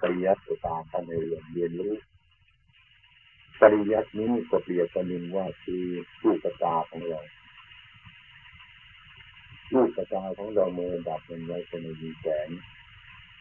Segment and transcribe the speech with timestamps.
[0.00, 1.94] ปริยัติตามท่านในเรียนเรียนรู้
[3.60, 5.84] ปริยัตินี้ก็เปรียบประนินว่าคือ
[6.22, 7.20] ลูกตาของเรา
[9.72, 12.48] ลูกตาของเราเมื่อดับมันไว้ก็ไม่มีแสง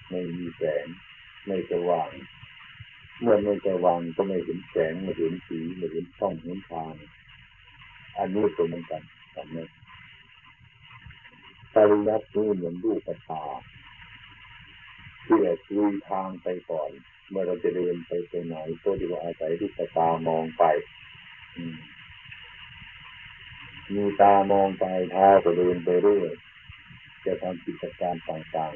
[0.10, 0.86] ไม่มีแสง
[1.46, 2.12] ไม่สว่าง
[3.22, 6.94] เมื่อไม่สว่างก็ไม่เห็นแสงไม่เห็นสีไม่เห็นช่องเห็นทาง
[8.18, 9.02] อันนี้ก็เหมือนกัน
[9.34, 9.66] ทำนี้
[11.74, 13.00] ปริยัตินี้เหมือนลูก
[13.30, 13.44] ตา
[15.26, 16.89] เพื่อคุยทางไปก่อน
[17.30, 20.63] เมื่อเราจะเดินไปไปไหนก็ดีว่าอาศัยลูกตามองไป
[23.94, 26.32] มีตามองไปท้าก็เดินไปเรื่อย
[27.26, 28.73] จะทำกิจการต่าง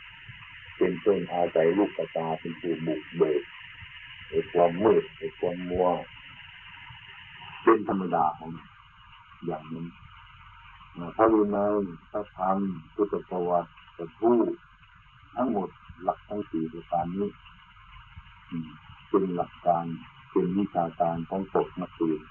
[0.00, 3.42] ๆ เป็นต้นอาศัยลูกตาเป็นผู้บุกเบิก
[4.28, 5.88] ไอ้ความมืดไอ้ความมัว
[7.62, 8.50] เป็นธรรมดาของ
[9.46, 9.86] อย่างนี้
[11.16, 11.74] พระวินัย
[12.10, 12.58] พระธรรม
[12.94, 14.52] พุทธประวัติพระทูต
[15.36, 15.68] ทั้งหมด
[16.02, 17.30] หลักทั้งสี่ประการนี้
[19.08, 19.84] เป็นหลักการ
[20.30, 22.22] เป็นวิชาการของตกนักเรียน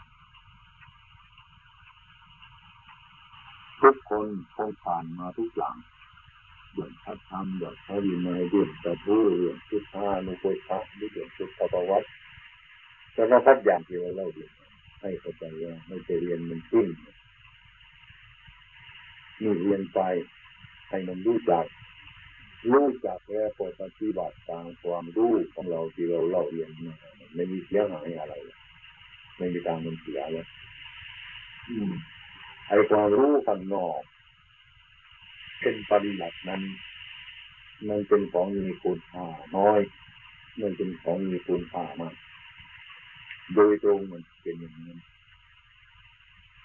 [3.81, 5.75] ทุกคนคงผ่านมาทุกอย่าง
[6.71, 12.07] เรื่องพัฒธรรมเรื่องพระวินัยเรื่องตะพูเรื่องพุทธานุโกชะเรื่องพุทธประวัติ
[13.13, 14.45] แต่ว่าพัดอย่างที่เราเล่าดี
[15.01, 16.87] ให้เข้าใจว่าไม่จะเรียนมันทิ้ง
[19.41, 19.99] นี่เรียนไป
[20.89, 21.65] ให้มันรู้จัก
[22.71, 23.49] รู้จักแล้ว
[23.81, 26.95] ปฏิบัติตามความรู้ของเราที่เราเล่าเรียนมา
[27.33, 28.33] ไม่มีเสียหายอะไร
[29.37, 30.47] ไม่มีการมันเสียแล้ว
[32.67, 34.01] ไอ้ความรู้ข้างนอก
[35.61, 36.61] เป็นปริบัตินั้น
[37.89, 39.25] มันเป็นของมีคุณค่า
[39.57, 39.79] น้อย
[40.61, 42.15] มันเป็นของมีคุณค่ามาก
[43.53, 44.97] โดยตรงมันเป็นอย่างนี้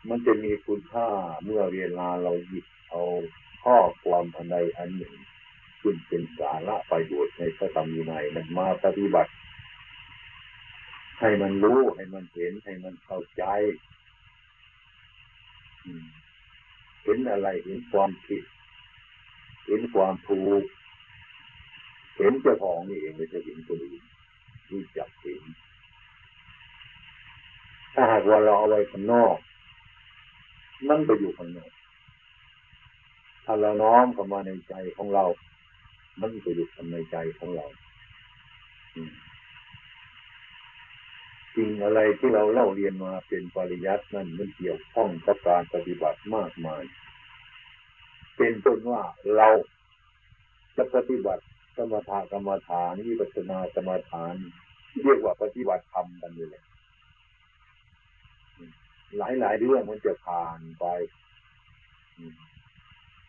[0.09, 1.09] มันจะมีคุณค่า
[1.45, 3.03] เมื่อเวลาเราหยิบเอา
[3.63, 5.15] ข้อความอันใดอันหนึ่ง
[5.89, 9.33] ขึ้นเป็นสาระประโยชน์ในพระธรรมวินัยมันมาปฏิบัติ
[11.21, 13.45] ให้มันรู้ให้มันเห็นให้มันเข้าใจ
[17.03, 18.45] เห็นอะไรเห็นความผิด
[19.67, 20.65] เห็นความถูก
[22.17, 24.03] เห็นเจ้าของนี่เองไม่ใช่เห็นคนอื่น
[24.71, 25.43] รู้จักเห็น
[27.95, 29.37] ถ้าหากว่าเราเอาไว้ข้างนอก
[30.89, 31.73] มันไปอยู่ข้างนอก
[33.45, 35.27] ถ้าเราน้อมเข้ามาในใจของเรา
[36.21, 37.67] มันจะอยู่ในใจของเรา
[41.55, 46.83] สิ่งอะไรที่เราเล่าเรียนมาเป็นปริยัตินั่นมันเกี่ยวข้องกับการปฏิบัติมากมาย
[48.37, 49.03] เป็นต้นว่า
[49.37, 49.49] เรา
[50.77, 51.45] จะปฏิบัติ
[51.77, 54.35] สมถะกรรมฐานวิปัสสนากรรมฐาน
[55.03, 56.63] เรียกว่าปฏิบัติธรรมกันเลย
[59.17, 60.85] หลายหลายเรื่องมันจะผ่านไป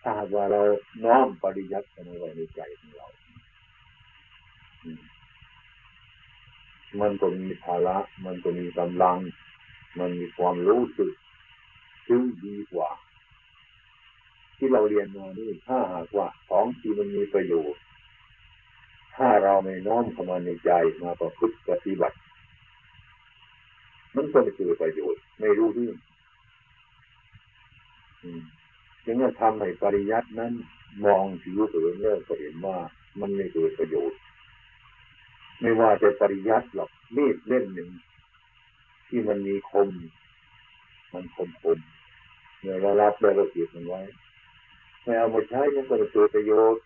[0.03, 0.61] ถ้าว่าเรา
[1.05, 3.07] น้อมปริยัติกันไว้ในใจของเรา
[7.01, 9.17] มันก็มีภาระ มันก็มีกำลัง
[9.99, 11.11] มันมีความรู้สึก
[12.07, 12.89] ซึ่งดีกว่า
[14.57, 17.81] ที่เราเรียนมานี่ถ้าหากว่าของที่มันมีประโยชน์
[19.15, 20.71] ถ้าเราไม่น้อมเข้ามาในใจ
[21.03, 22.17] มาประพฤติปฏิบัติ
[24.15, 25.95] มันก็ไม่เกิดประโยชน์ ไม่รู้เรื่อง
[29.05, 30.53] จึงจะทำให้ปริยัตินั้น
[31.05, 32.77] มองผิวเผินเลิกก็เห็นว่า
[33.19, 34.19] มันไม่เกิดประโยชน์
[35.61, 37.89] ไม่ว่าจะปริยัติหรอกมีดเล่มหนึ่ง
[39.07, 39.89] ที่มันมีคม
[41.13, 41.79] มันคมคม
[42.59, 44.01] เมื่อเรารับแล้วเราเก็บมันไว้
[45.03, 46.83] ไม่เอามาใช้มันก็ไม่เกิดประโยชน์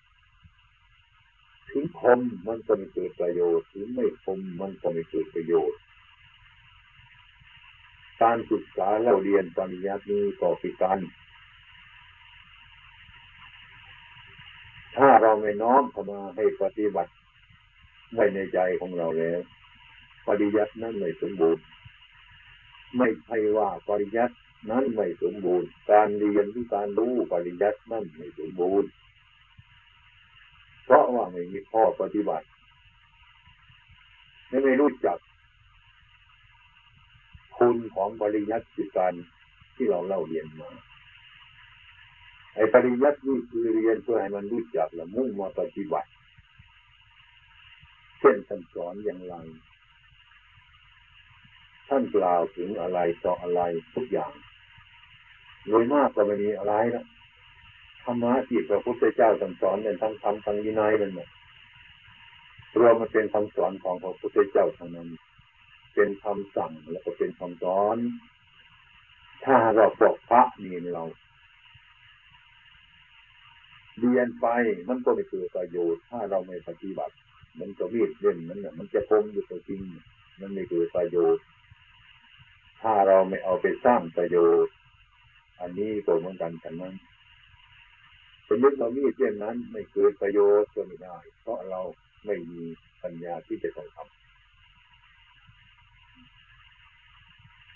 [1.72, 5.80] ถึงคมมันก็ไม่เกิดประโยชน์ถึงไม่คมมันก็ไม่เกิดประโยชน์
[8.22, 11.00] การศึกษาเราเรียนปริยัตินี้ก็คือการ
[14.97, 17.12] ถ้า เราไม่น้อมเข้ามาให้ปฏิบัติ
[18.13, 19.40] ไว้ในใจของเราแล้ว
[20.28, 21.63] ปริยัตินั้นไม่สมบูรณ์
[22.97, 24.35] ไม่ใช่ว่าปริยัติ
[24.69, 28.90] นั้นไม่สมบูรณ์ การเรียนหรือการรู้ปริยัตินั้นไม่สมบูรณ์
[30.85, 32.47] เพราะว่าไม่มีข้อปฏิบัติ
[34.48, 35.18] ไม่ไม่รู้จัก
[37.57, 39.13] คุณของปริยัติการ
[39.75, 40.69] ที่เราเล่าเรียนมา
[42.56, 46.10] ไอ้ปริยัตินี่คือเรียนเพื่อให้มันรู้จักและมุ่งมาปฏิบัติ
[48.20, 49.36] เช่นท่านสอนอย่างไร
[51.90, 53.62] ท่านกล่าวถึงอะไรต่ออะไร
[53.96, 54.34] ทุกอย่าง
[55.68, 57.06] โดยมากก็ไม่มีอะไรนะ
[58.04, 59.30] ธรรมะที่พระพุทธเจ้า
[59.62, 61.30] สอนเนี่ยทั้งธรรมทั้งวินัยนั่นแหละ
[62.80, 65.10] รวมมันเป็นคำสอนของพระพุทธเจ้าทั้งนั้น
[65.96, 67.98] เป็นคำสั่งแล้วก็เป็นคำสอน
[69.46, 71.04] ถ้าเราบอกพระนี่เรา
[74.04, 74.48] เรียนไป
[74.90, 77.16] มันก็ไม่เกิดประโยชน์ ถ้าเราไม่ปฏิบัติ
[77.60, 79.82] มันก็มีดเล่นมันเนี่ยมันจะคมอยู่ตัวจริง
[80.40, 81.44] มันไม่เกิดประโยชน์
[82.82, 84.74] ถ้าเราไม่เอาไปสร้างประโยชน์
[85.62, 86.96] อันนี้ก็เหมือนกันกันนั้น
[88.48, 91.82] สมมติเรามีดเล่นนั้น ไม่เกิดประโยชน์ก็ไม่ได้ เพราะเรา
[92.26, 92.64] ไม่มี
[93.04, 94.24] ปัญญาที่จะต้องทำ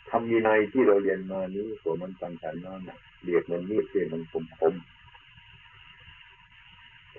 [0.10, 2.82] ทำมีในที่เราเรียนมานี้ก็มันกันกันนั้น
[3.24, 4.74] เรียกมันมีดเล่นมันคมคม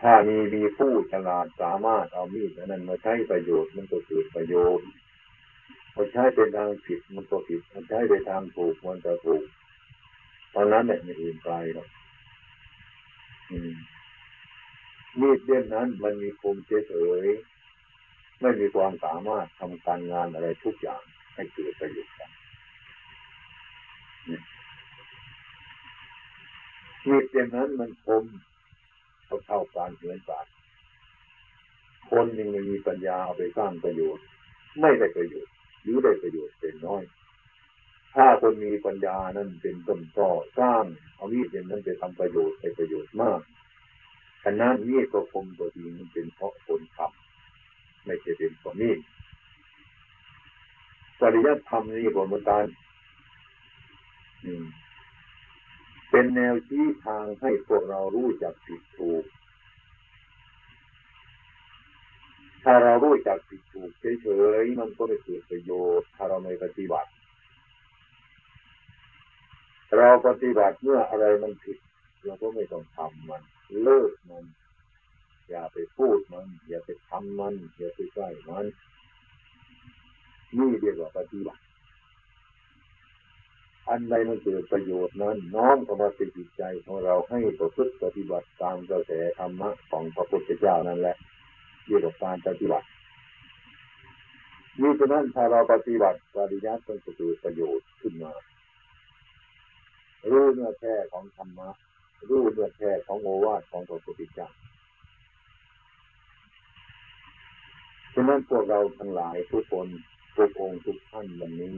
[0.00, 4.86] ถ้ามีมีผู้ฉลาดสามารถเอามีดนั้นมาใช้ประโยชน์มันก็เกิดประโยชน์
[5.94, 9.44] พอใช้เป็นทางผิดมันก็ผิดมันใช้ไปทางถูกมันจะถูก
[10.54, 11.88] ตอนนั้นเนี่ยไม่อื่นไกลหรอก
[15.20, 16.56] มีดเล่นนั้นมันมีคม
[16.88, 21.02] เฉยๆไม่มีความสามารถทำการงานอะไรทุกอย่าง
[21.34, 22.30] ให้เกิดประโยชน์กัน
[27.08, 28.24] มีดเล่นนั้นมันคม
[29.28, 30.46] เขาเท่าการเหือนสาร
[32.10, 34.24] คนยังไม่มีปัญญาเอาไปสร้างประโยชน์
[34.80, 35.52] ไม่ได้ประโยชน์
[35.82, 37.02] หรือได้ประโยชน์เป็นน้อย
[38.14, 40.84] ถ้าคนมีปัญญานั้นเป็นต้นต่อสร้าง
[41.16, 43.40] เอามีดเป็นนั้นไปทำประโยชน์ไปประโยชน์มาก
[44.44, 48.98] ขนาดนี้ก็คงตัวดีมันเป็นเพราะคนทำไม่ใช่เป็นเพราะมีด
[51.20, 52.66] ปริยัติธรรมนี่ก็เหมือนกัน
[56.10, 59.24] เป็นแนวชี้ทางให้พวกเรารู้จักผิดถูก
[62.64, 63.90] ถ้าเรารู้จักผิดถูก
[64.22, 64.28] เฉ
[64.62, 67.10] ยๆมันก็ไม่เกิดประโยชน์ถ้าเราไม่ปฏิบัติ
[69.96, 71.78] เราปฏิบัติเมื่ออะไรมันผิด
[72.24, 73.42] เราก็ไม่ต้องทำมัน
[73.82, 74.44] เลิกมัน
[75.48, 78.66] อย่าไปพูดมัน อย่าไปทำมัน อย่าไปใกล้มัน
[80.58, 81.62] นี่เรียกว่าปฏิบัติ
[83.90, 91.16] อันใดมันเกิดประโยชน์นั้นน้อมเข้ามาเป็นจิตใจของเราให้ประพฤติปฏิบัติตามกระแสธรรมะของพระพุทธเจ้านั่นแหละ
[91.86, 92.86] เรียกว่าการปฏิบัติ
[94.80, 98.32] นี่ฉะนั้นถ้าเราปฏิบัติปริยัติมันจะเกิดประโยชน์ขึ้นมา
[100.30, 101.68] รู้เนื้อแท้ของธรรมะ
[102.28, 104.48] รู้เนื้อแท้ของโอวาทของพระพุทธเจ้า
[108.14, 109.88] ฉะนั้นพวกเราทั้งหลายทุกคน
[110.36, 111.76] ทุกองค์ทุกท่านวันนี้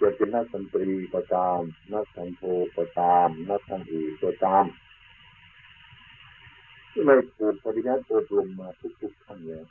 [0.00, 1.60] จะเป็นนักดนตรีก็ตาม
[1.92, 2.42] นักสังโฆ
[2.76, 4.64] ก็ตาม นักทางอีก็ตาม
[6.90, 8.68] ที่ไม่ถูกปฏิญาณอบรมมา
[9.00, 9.64] ทุกๆขั้นเลย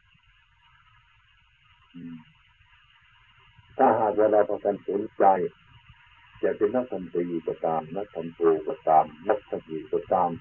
[3.78, 5.26] ถ้าหากว่าเราประกันสนใจ
[6.44, 10.32] จะเป็นนักดนตรีก็ตาม นักสังโฆก็ตาม นักทางอีก็ตาม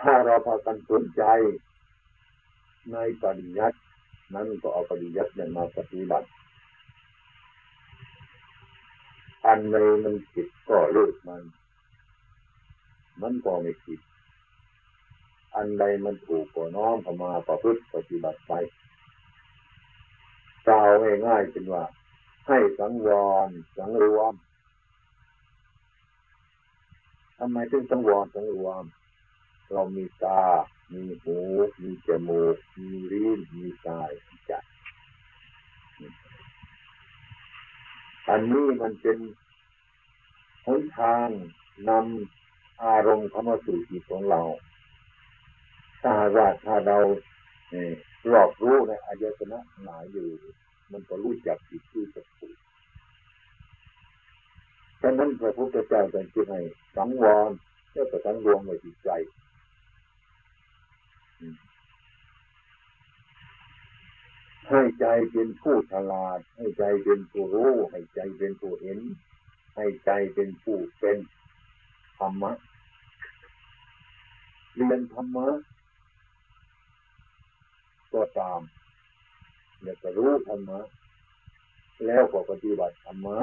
[0.00, 1.22] ถ้าเราพากันสนใจ
[2.92, 3.78] ในปริยัติ
[4.34, 6.28] นั้นก็เอาปริยัตินั้นมาปฏิบัติ
[9.46, 11.42] อันใดมันผิดก็เลิกมัน
[13.20, 14.00] มันก็ไม่ผิด
[15.56, 18.52] อันใดมันถูกก็น้อมเข้ามาประพฤติปฏิบัติไป
[20.66, 20.90] กล่าว
[21.26, 21.84] ง่ายๆเป็นว่า
[22.46, 23.08] ให้สังว
[23.46, 24.32] รสังรวม
[27.38, 28.84] ทำไมถึงสังวรสังรวม
[29.72, 30.42] เรามีตา
[30.92, 31.38] มีหู
[31.82, 34.52] มีจมูก มีลิ้นมีกายมีใจ
[38.28, 39.18] อันนี้มันเป็น
[40.66, 41.28] หนทาง
[41.88, 44.40] นำอารมณ์เข้ามาสู่จิตของเรา
[46.02, 46.98] ถ้าว่าถ้าเรา
[48.32, 50.28] รอบรู้ในอายตนะหมายอยู่
[50.92, 52.56] มันก็รู้จักจิตที่จะถูก
[55.00, 56.60] ฉะนั้นพระพุทธเจ้าจึงให้
[56.96, 57.50] สังวร
[57.92, 59.10] แล้วก็สังรวมในจิตใจ
[64.68, 68.98] ให้ใจเป็นผู้ฉลาด ให้ใจเป็นผู้รู้ ให้ใจเป็นผู้เห็น
[69.76, 71.18] ให้ใจเป็นผู้เป็น
[72.18, 72.52] ธรรมะ
[74.74, 75.48] เรียนธรรมะ
[78.14, 78.60] ก็ตาม
[79.82, 80.80] อยากจะรู้ธรรมะ
[82.06, 83.38] แล้วก็ปฏิบัติธรรมะ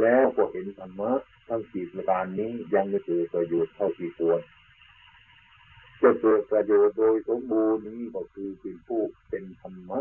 [0.00, 1.10] แล้วก็เห็นธรรมะ
[1.48, 4.40] ทั้งสี่ประการนี้ยังไม่เกิดประโยชน์เท่าที่ควร
[6.02, 10.00] จะเกิดประโยชน์โดยสมบูรณ์นี้ก็คือเป็นผู้เป็นธรรมะ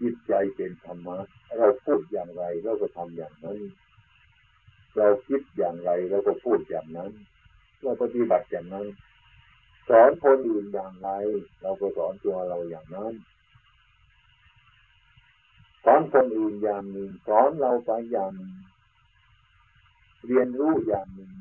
[0.00, 1.18] จิตใจเป็นธรรมะ
[1.58, 3.58] เราพูดอย่างไรเราก็ทำอย่างนั้น
[4.96, 7.10] เราคิดอย่างไรเราก็พูดอย่างนั้น
[7.82, 8.86] เราปฏิบัติอย่างนั้น
[9.88, 11.10] สอนคนอื่นอย่างไร
[11.62, 13.12] เราก็สอนตัวเราอย่างนั้น
[15.84, 18.54] สอนคนอื่นอย่างหนึ่งสอนเราไปอย่างหนึ่ง
[20.26, 21.32] เรียนรู้อย่างหนึ่ง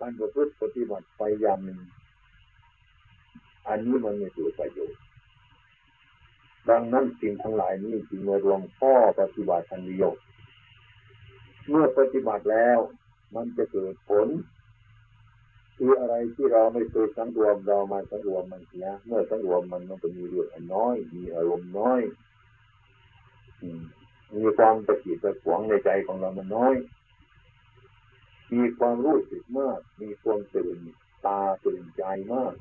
[0.00, 1.80] การประพฤติปฏิบัติไปอย่างหนึ่ง
[3.68, 5.00] อันนี้มันไม่ถือประโยชน์
[6.68, 10.10] ดังนั้นสิ่งทั้งหลายนี้จึงมารวมข้อปฏิบัติทันเดียว
[11.68, 12.78] เมื่อปฏิบัติแล้ว
[13.34, 14.28] มันจะเกิดผล
[15.76, 22.00] คืออะไรที่เราไม่เคยสังรวมเรามาสังรวมมันเสียเมื่อสังรวมมันมันก็มีเรื่องน้อย มีอารมณ์น้อย
[24.34, 26.74] มีความตะกิดตะขวงในใจของเรามันน้อย
[28.52, 30.76] มีความรู้สึกมาก มีความตื่น
[31.26, 32.54] ตาตื่นใจมาก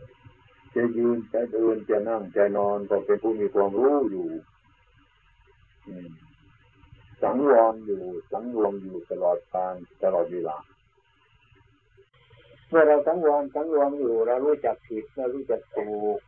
[0.75, 4.27] จะยืนจะเดินจะนั่งจะนอนก็เป็นผู้มีความรู้อยู่
[7.24, 8.01] สังวรอยู่
[8.32, 10.58] สังรวมอยู่ตลอดการตลอดเวลา
[12.70, 16.20] เมื่อเราสังวรสังรวมอยู่เรารู้จักผิดเรารู้จักถูก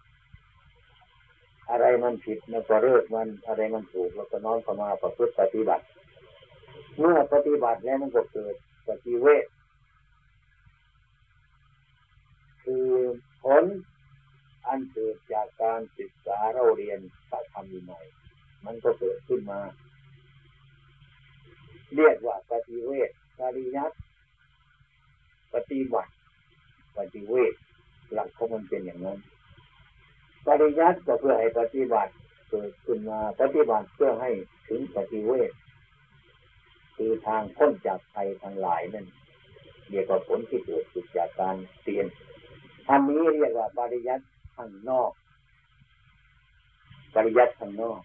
[1.70, 5.84] อะไรมันผิดเราก็เลิกมันอะไรมันถูกเราก็น้อมเข้ามาประพฤติปฏิบัติ
[6.98, 8.56] เมื่อปฏิบัติแล้วมันก็เกิด
[8.88, 9.46] ปฏิเวท
[12.64, 12.88] คือ
[13.44, 13.64] ผล
[14.68, 18.06] อันเกิดจากการศึกษาเราเรียนพระธรรมวินัย
[18.66, 19.60] มันก็เกิดขึ้นมา
[21.96, 23.96] เรียกว่าปฏิเวทปริยัติ
[25.54, 26.12] ปฏิบัติ
[26.98, 27.54] ปฏิเวท
[28.14, 29.20] หลักของมันเป็นอย่างนั้น
[30.48, 32.12] ปริยัติก็เพื่อให้ปฏิบัติ
[32.50, 34.32] เกิดขึ้นมาปฏิบัติเพื่อให้
[34.68, 35.52] ถึงปฏิเวท
[36.96, 39.06] คือทางพ้นจากภัยทั้งหลายนั่น
[39.90, 40.84] เรียกว่าผลที่เกิด
[41.18, 42.06] จากการเรียน
[42.90, 44.24] อันนี้เรียกว่าปริยัติ
[44.56, 45.12] ข้างนอก
[47.14, 48.02] ปริยัติข้างนอก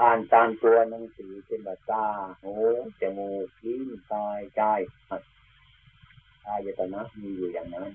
[0.00, 2.06] อ่านตามตัวหนังสือเป็นแบบตา
[2.42, 2.54] หู
[3.00, 4.62] จมูกลิ้นกายใจ
[6.46, 7.90] อายตนะมีอยู่อย่างนั้น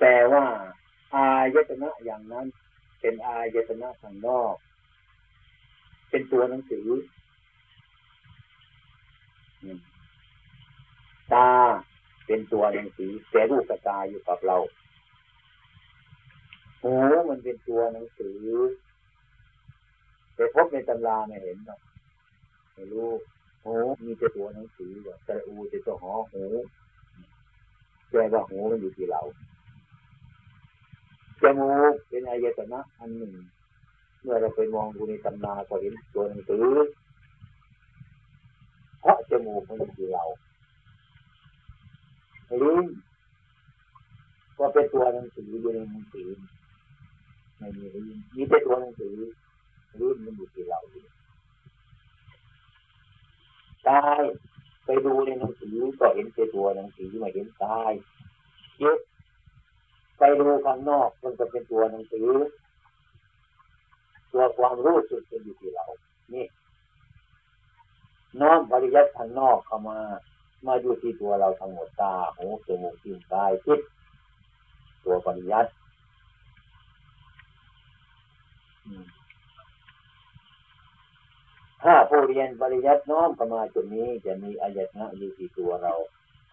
[0.00, 0.44] แต่ว่า
[1.14, 2.46] อายตนะอย่างนั้น
[3.00, 4.54] เป็นอายตนะข้างนอก
[6.10, 6.88] เป็นตัวหนังสือ
[11.32, 11.50] ตา
[12.26, 14.56] เป็นตัวหนังสือแต่รูปตาอยู่กับเรา
[16.86, 16.96] หู
[17.30, 18.38] มันเป็นตัวหนังสือ
[20.34, 21.80] แต่พบในตำราไม่เห็นหรอก
[22.74, 23.08] ไม่รู้
[23.64, 23.74] หู
[24.04, 24.92] มีแต่ตัวหนังสือ
[25.26, 26.44] แต่อูจะตัวหอหู
[28.10, 29.20] แต่ว่าหูมันอยู่ที่เรา
[31.42, 33.32] จมูกเป็นอายตนะอันหนึ่ง
[34.22, 36.66] เมื่อเราไปมองดูในตำนาก็เห็นตัวหนังสือ
[39.00, 40.24] เพราะจมูกมันอยู่ที่เรา
[42.62, 42.86] ลิ้น
[44.58, 46.28] ก็เป็นตัวหนังสืออยู่ในหนังสือ
[47.58, 49.16] ไม่มีลิ้นมีแต่ตัวหนังสือ
[50.00, 51.04] ลิ้นมันอยู่ที่เราอยู่
[53.88, 54.22] กาย
[54.84, 57.92] ไปดูในหนังสือก็เห็นแต่ตัวหนังสือไม่เห็นกาย
[58.82, 58.98] ยึด
[60.18, 62.28] ไปดูข้างนอกมันจะเป็นตัวหนังสือ
[64.32, 65.86] ตัวความรู้สึกจะอยู่ที่เรา
[66.34, 66.46] นี่
[68.40, 69.98] น้อมปริยัติข้างนอกเข้ามา
[70.66, 73.80] มาอยู่ที่ตัวเราทั้งหมดตาหูจมูกลิ้นกายจิต
[75.04, 75.70] ตัวปริยัติ
[81.82, 85.94] ถ้าผู้เรียนปริยัติน้อมเข้ามาจุดนี้จะมีอายตนะอยู่ที่ตัวเรา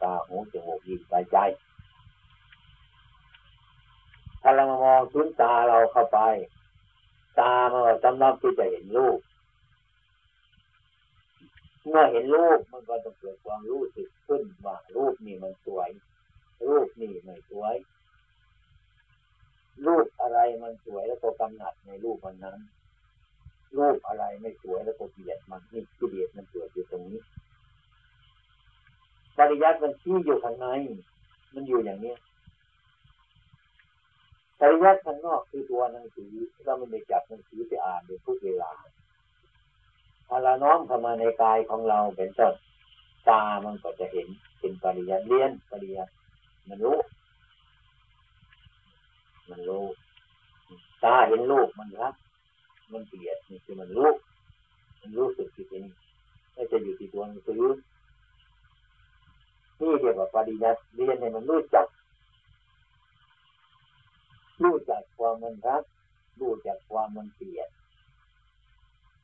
[0.02, 1.38] ตาหูจมูกลิ้นกายใจ
[4.42, 6.20] ถ้าเรามามองซุ้นตาเราเข้าไป
[7.40, 9.20] ตามันสำนักที่จะเห็นรูป
[11.88, 15.90] เมื่อเห็นรูปมันก็ต้องเกิดความรู้สึกขึ้นว่ารูปนี่มันสวย
[16.68, 17.76] รูปนี่ไม่สวย
[19.86, 22.58] รูปอะไรมันสวยแล้วก็กำหนัดในรูปมันนั้น
[23.78, 27.22] รูปอะไรไม่สวยแล้วก็เกลียดมันนี่กิเลสมันเกิดอยู่ตรงนี้
[29.38, 30.68] ปริยัติมันที่อยู่ข้างใน
[31.54, 32.16] มันอยู่อย่างนี้
[34.60, 36.32] ปริยัติข้างนอกคือตัวหนังสือ
[36.64, 38.72] เราไม่ได้จับหนังสือไปอ่านในทุกเวลา
[40.28, 42.54] ถ้าเราน้อมเข้ามาในกายของเราเป็นต้น
[43.30, 44.28] ตามันก็จะเห็น
[44.60, 46.12] เป็นปริยัติเรียนปริยัติ
[46.68, 46.98] มันรู้
[49.50, 49.86] มันรู้
[51.04, 52.14] ตาเห็นลูกมันรัก
[52.92, 54.12] มันเกลียดนี่คือมันรู้
[55.00, 55.84] มันรู้สึกที่เป็น
[56.54, 57.64] ไม่จะอยู่ที่ตัวหนังสือ
[59.80, 61.88] นี่เรียกว่าปริยัติเรียนให้มันรู้จัก
[64.64, 65.84] รู้จักความมันรัก
[66.40, 67.70] รู้จักความมันเกลียด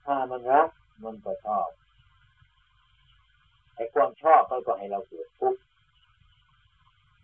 [0.05, 0.69] ถ้ามันรัก
[1.03, 1.69] มันก็ชอบ
[3.75, 5.59] ไอ้ความชอบมันก็ให้เราเกิดทุกข์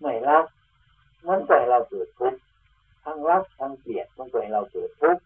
[0.01, 0.45] ไม่รัก
[1.27, 2.39] มันก็ให้เราเกิดทุกข์
[3.05, 5.23] ทั้งรักทั้งเกลียดมันก็ให้เราเกิดทุกข์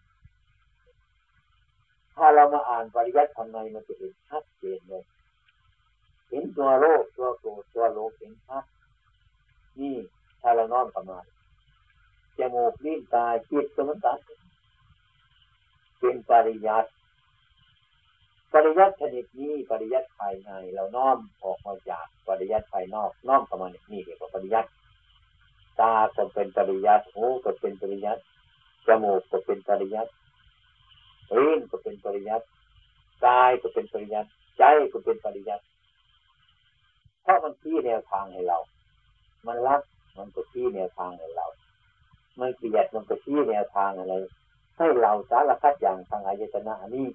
[2.16, 5.04] ถ้าเรามาอ่านปริยัติทำไมมันจะเห็นชัดเจนเลย
[6.30, 8.64] เห็นตัวโลกตัวโกรธตัวโลภเห็นชัด
[9.80, 9.96] นี่
[10.40, 11.18] ถ้าเราน้อมประมา
[12.38, 14.14] จมูกลิ้นกายจิตสมัตั
[15.98, 16.88] เป็นปริยัติ
[18.52, 24.68] ปริยัติชนิดนี้ปริยัติภายใน เราน้อมออกมาจากปริยัติภายนอกน้อมเข้ามานี่เรียกว่าปริยัติ
[25.80, 28.22] ตาก็เป็นปริยัติหูก็เป็นปริยัติ
[28.86, 30.10] จมูกก็เป็นปริยัติ
[31.36, 32.44] ลิ้นก็เป็นปริยัติ
[33.26, 35.64] กายก็เป็นปริยัติใจก็เป็นปริยัติ
[37.22, 38.58] เพราะมันที่แนวทางให้เรา
[39.46, 39.80] มันรัก
[40.18, 41.46] มันก็ชี้แนวทางให้เรา
[42.40, 44.14] มันเกลียดมันก็ชี้แนวทางอะไร
[44.78, 47.06] ให้เราสารพัดอย่างทางอายตนะนี้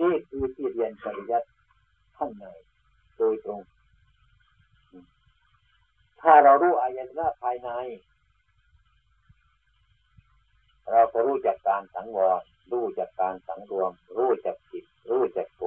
[0.00, 1.48] นี่คือที่เรียนปริยัติ
[2.16, 2.44] ข้างใน
[3.16, 3.60] โดยตรง
[6.24, 7.70] ถ้าเรารู้อายตนะภายใน
[10.90, 15.62] เราก็รู้จักการสังวร รู้จักการสังรวม รู้จักผิด รู้จักโก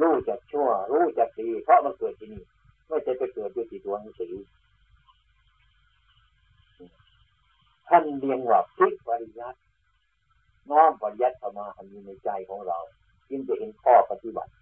[0.00, 2.42] รู้จักชั่ว รู้จักดี เพราะมันเกิดที่นี่
[2.88, 4.34] ไม่ใช่ไปเกิดด้วยที่ตัวหนังสือ
[7.88, 9.58] ท่านเรียงว่าพิกปริยัติ
[10.70, 12.78] น้อมปริยัติเข้ามาอันนี้ในใจของเรา
[13.28, 14.52] จึงจะเห็นข้อปฏิบัติ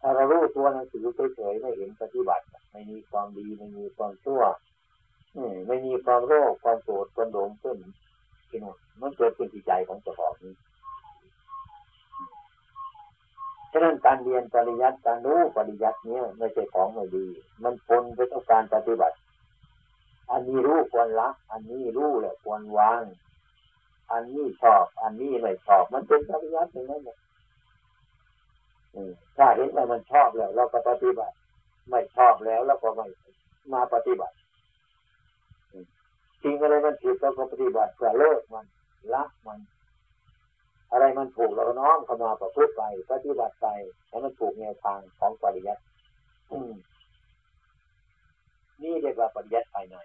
[0.00, 1.04] ถ้าเรารู้ตัวหนังสือ
[1.34, 4.42] เฉยๆไม่เห็นปฏิบัติ ไม่มีความดีไม่มีความชั่ว
[5.66, 7.78] ไม่มีความโรคความโกรธความหลงขึ้น
[8.48, 10.54] ที่นู่นมันเกิดขึ้นที่ใจของเจ้าของนี้
[13.72, 17.26] ฉะนั้นการเรียนปริยัติการรู้ปริยัติเนี้ยไม่ใช่ของไม่ดี
[17.62, 19.16] มันปนไปกับการปฏิบัติ
[20.30, 23.02] อันนี้รู้ควรละอันนี้รู้แหละควรวาง
[24.12, 27.16] อันนี้ชอบ อันนี้ไม่ชอบ มันเป็นปริยัติอย่างนั้นเลย
[29.36, 31.34] ถ้าเห็นว่ามันชอบแล้วเราก็ปฏิบัติ
[31.90, 33.06] ไม่ชอบแล้วเราก็ไม่
[33.72, 34.34] มาปฏิบัติ
[36.42, 38.66] สิ่งอะไรมันผิดเราก็ปฏิบัติเพื่อเลิกมัน
[39.14, 39.60] ละมัน
[40.92, 43.66] อะไรมันถูกเราก็น้อมเข้ามาประพฤติไป ปฏิบัติไป
[44.08, 45.82] แล้วมันถูกแนวทางของปริยัติ
[48.82, 49.96] นี่เรียกว่าปริยัติภายใน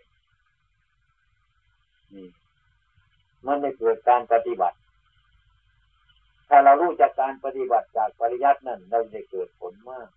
[3.47, 4.77] มันได้เกิดการปฏิบัติ
[6.49, 10.09] ถ้าเรารู้จากการปฏิบัติจากปริยัตินั่นเราจะเกิดผลมาก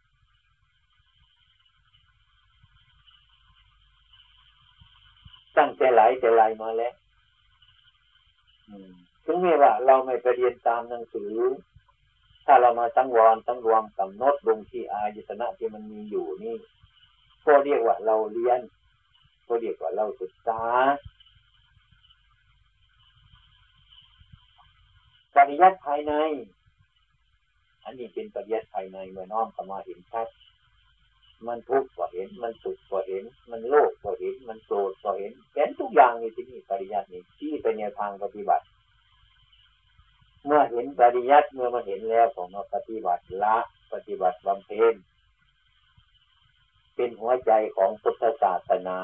[5.56, 6.94] ตั้งแต่ไหลแต่ไหลมาแล้ว
[9.24, 11.34] ถึงแม้ว่าเราไม่ไปเรียนตามหนังสือ
[12.46, 16.56] ถ้าเรามาตั้งวรตั้งรวมกำหนดลงที่อายตนะที่มันมีอยู่นี่
[17.46, 18.60] ก็เรียกว่าเราเรียน
[19.46, 20.62] ก็เรียกว่าเราศึกษา
[25.38, 26.12] ปริยัติภายใน
[27.84, 30.28] อันนี้เป็นปริยัติภายในเมื่อน้อมเข้ามาเห็นชัด
[31.46, 38.64] มันทุกข์ก็เห็น มันสุขก็เห็น มันโลภก็เห็น มันโกรธก็เห็นเห็นทุกอย่างในที่นี่ปริยัตินี้ที่เป็นแนวทางปฏิบัติ
[40.44, 43.56] เมื่อเห็นปริยัติเมื่อมาเห็นแล้วผมมาปฏิบัติละ
[43.92, 44.94] ปฏิบัติบำเพ็ญ
[46.94, 48.98] เป็นหัวใจของพุทธศาสนา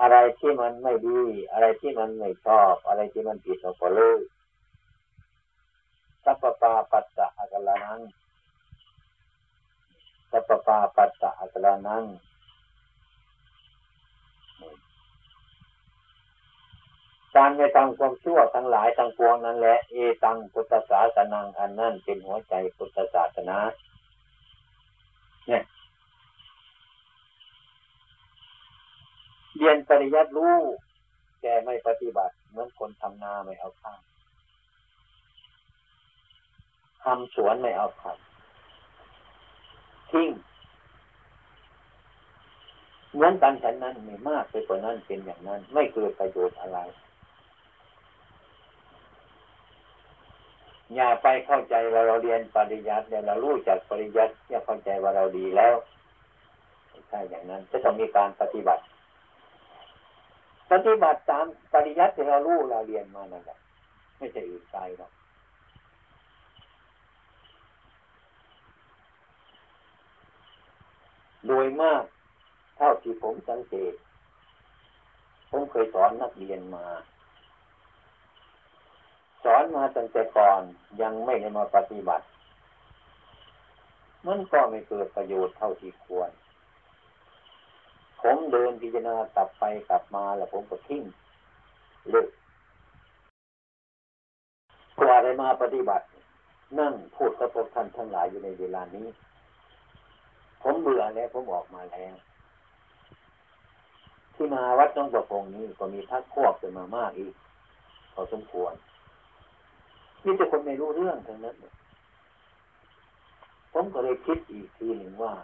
[0.00, 1.20] อะไรที่มันไม่ดี
[1.52, 4.20] อะไรที่มันไม่ชอบ อะไรที่มันผิดเราก็เลิก
[6.24, 8.00] สัพปาปัสสะอักลานัง
[10.30, 12.04] สัพปาปัสสะอักลานัง
[17.36, 23.58] การไม่ทำความชั่วทั้งหลายทั้งปวงนั้นแหละเอตังพุทธศาสนาอันนั่นเป็นหัวใจพุทธศาสนา
[25.46, 25.62] เนี่ย
[29.56, 30.56] เรียนปริยัติรู้
[31.40, 34.00] แกไม่ปฏิบัติเหมือนคนทำนาไม่เอาข้าว
[37.02, 38.10] ทำสวนไม่เอาทำ
[40.10, 40.28] ทิ้ง
[43.12, 46.78] เหมือนกันฉันนั้นไม่มากไปกว่านั้นเป็นอย่างนั้น ไม่เกิดประโยชน์อะไร
[50.94, 55.74] อย่าไปเข้าใจว่าเราเรียนปริยัติเนี่ยเรารู้จักปริยัติอย่าเข้าใจว่าเราดีแล้ว
[57.08, 58.82] ใช่อย่างนั้นจะต้องมีการปฏิบัติ
[60.72, 63.58] ปฏิบัติตามปริยัติที่เรารู้เราเรียนมานั่นแหละ
[64.18, 65.10] ไม่ใช่อื่นไกลหรอก
[71.48, 72.04] โดยมาก
[72.76, 73.94] เท่าที่ผมสังเกต
[75.50, 76.86] ผมเคยสอนนักเรียนมา
[79.44, 80.62] สอนมาตั้งแต่ก่อน
[81.02, 82.24] ยังไม่ได้มาปฏิบัติ
[84.26, 86.30] มันก็ไม่เกิดประโยชน์เท่าที่ควร
[88.20, 91.02] ผมเดินพิจารณากลับไปกลับมาแล้วผมก็ทิ้ง
[92.10, 92.28] เลิก
[94.98, 96.04] กว่าได้มาปฏิบัติ
[96.78, 99.06] นั่งพูดกับพวกท่านทั้งหลายอยู่ในเวลานี้
[100.62, 102.14] ผมเบื่อแล้วผมออกมาแล้ว
[104.34, 107.34] ที่มาวัดน้องประพงนี้ก็มีทักพวกเป็นมามากอีก
[108.14, 108.74] พอสมควร
[110.24, 111.56] มีแต่คนไม่รู้เรื่องทั้งนั้น
[113.72, 115.34] ผมก็เลยคิดอีกทีหนึ่งว่า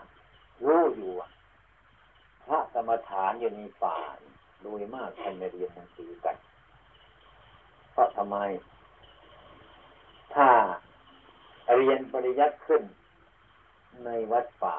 [0.65, 1.11] รู้อยู่
[2.45, 3.99] พระกรรมฐานอยู่ในป่า
[4.63, 6.37] โดยมากท่านไม่เรียนหนังสือกัน
[7.93, 8.37] เพราะทำไม
[10.35, 10.49] ถ้า
[11.77, 12.83] เรียนปริยัติขึ้น
[14.05, 14.79] ในวัดป่า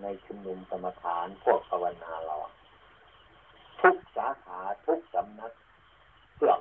[0.00, 2.36] ในชุมนุมกรรมฐานพวกภาวนาเรา
[3.80, 5.52] ทุกสาขาทุกสำนัก
[6.36, 6.60] เสื่อม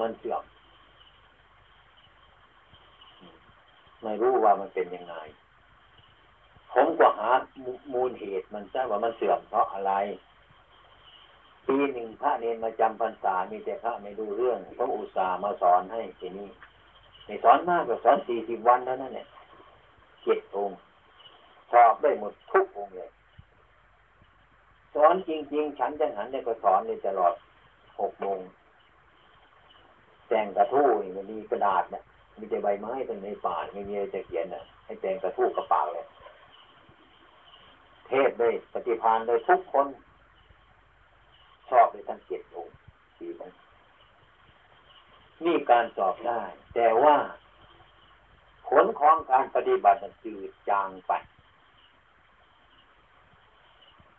[0.00, 0.44] มันเสื่อม
[4.02, 5.14] ไม่รู้ว่ามันเป็นยังไง
[6.72, 7.30] ผมก็หา
[7.92, 9.92] มูลเหตุมันซะว่ามันเสื่อมเพราะอะไร
[11.66, 16.48] ปีหนึ่งพระเนนมาจำพรรษามีแต่พระไม่ดูเรื่องต้องอุตส่าห์มาสอนให้ทีนี้
[17.24, 19.26] ไม่สอนมากกว่าสอนสี่สิบวันเท่านั้นเนี่ย
[20.22, 20.78] เจ็ดองค์
[21.72, 23.10] สอบได้หมดทุกองค์เลย
[24.94, 27.34] สอนจริง ๆ ฉันจังหันเนี่ยก็สอนเลยตลอด
[28.00, 28.38] หกโมง
[30.28, 32.02] แจงกระทู้นี่มันมีกระดาษเนี่ย
[32.38, 36.06] มีแต่ใบไม้ตรงในป่าไม่มีอะไรจะเขียนน่ะให้แจงกระทู้กระเป๋าเลย
[38.06, 39.86] เทศเลยปฏิพานเลยทุกคน
[41.68, 42.74] ชอบเลยทั้งเจ็ดองค์
[43.16, 43.58] สี่องค์
[45.44, 46.40] นี่การสอบได้
[46.74, 47.16] แต่ว่า
[48.68, 51.12] ผลของการปฏิบัติมันจืดจางไป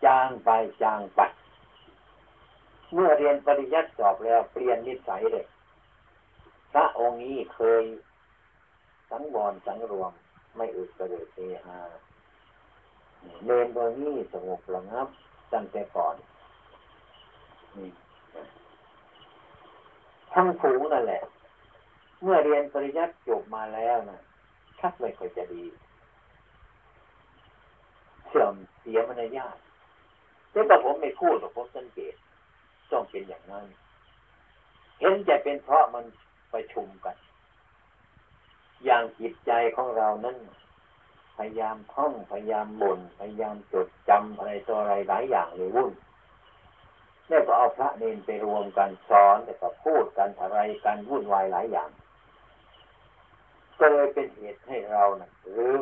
[0.06, 0.50] จางไป
[0.84, 1.22] จางไป
[2.94, 5.46] เมื่อเรียนปริยัติสอบแล้วเปลี่ยนนิสัยเลย
[6.72, 7.84] พระองค์นี้เคย
[9.10, 10.12] สังวรสังรวม
[10.56, 11.80] ไม่อึดกระเดือเฮฮา
[13.46, 15.08] เนนตัวนี้สงบระงับ
[15.54, 16.16] ตั้งแต่ก่อน
[20.34, 21.22] ทั้งผูนั่นแหละ
[22.22, 24.20] เมื่อเรียนปริยัติจบมาแล้วนะ
[24.80, 25.64] ชักไม่ค่อยจะดี
[28.28, 29.58] เสื่อมเสียมารยาท
[30.52, 32.16] แต่ก็ผมไม่พูดหรอกผมสังเกต
[32.92, 33.66] ต้องเป็นอย่างนั้น
[35.00, 36.06] เห็นจะเป็นเพราะมัน
[36.54, 37.16] ประชุมกัน
[38.86, 40.38] อย่างจิตใจของเรานั้น
[41.38, 45.92] พยายามท่องพยายามบ่นพยายามจดจำอะไรตัวอะไรหลายอย่างเลยวุ่น
[47.28, 51.90] แล้วก็เอาพระเนนไปรวมกันสอนแต่ก็พูดกันอะไรกันวุ่นวายหลายอย่าง
[53.94, 55.82] เลยเป็นเหตุให้เรานะ่ะลืม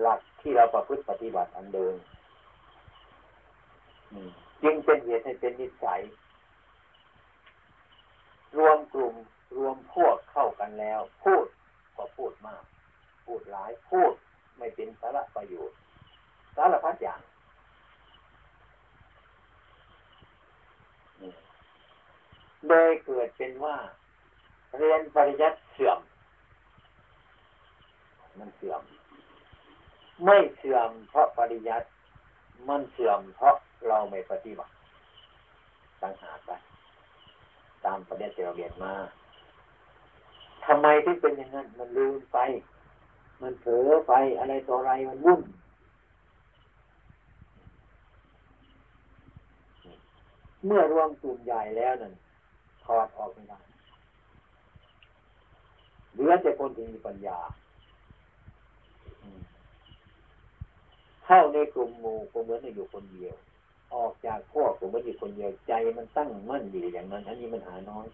[0.00, 1.94] หลักที่เราประพฤติปฏิบัติอันเดิม
[4.62, 6.00] จึงเป็นเหตุให้เป็นนิสัย
[8.58, 9.14] รวมกลุ่ม
[9.56, 11.46] รวมพวกเข้ากันแล้ว พูด
[11.96, 12.62] ก็พูดมาก
[13.24, 14.12] พูดหลายพูด
[14.58, 15.78] ไม่เป็นสาระประโยชน์
[16.56, 17.20] สารพัดอย่าง
[22.68, 23.76] โดยเกิดเป็นว่า
[24.76, 25.98] เรียนปริยัติเสื่อม
[28.38, 28.82] มันเสื่อม
[30.24, 31.86] ไม่เสื่อมเพราะปริยัติ
[32.68, 33.54] มันเสื่อมเพราะ
[33.88, 34.72] เราไม่ปฏิบัติ
[36.00, 36.50] ตั้งหาไป
[37.84, 38.94] ตามประเด็นที่เราเรียนมา
[40.66, 42.38] ทำไมที่เป็นอย่างนั้น มันลืมไป
[43.42, 45.42] มันเผลอไปอะไรต่ออะไรมันวุ่น
[50.66, 52.14] เมื่อรวมกลุ่มใหญ่แล้วนั่น
[52.84, 53.60] ถอดออกไม่ได้
[56.18, 57.38] เหลือแต่คนที่มีปัญญา
[61.24, 63.34] เข้าในกลุ่มหมู่ก็เหมือนอยู่คนเดียว
[63.94, 68.06] ออกจากพวกก็เหมือนอยู่คนเดียวใจมันตั้งมั่นอยู่อย่างนั้น อันนี้มันหาน้อย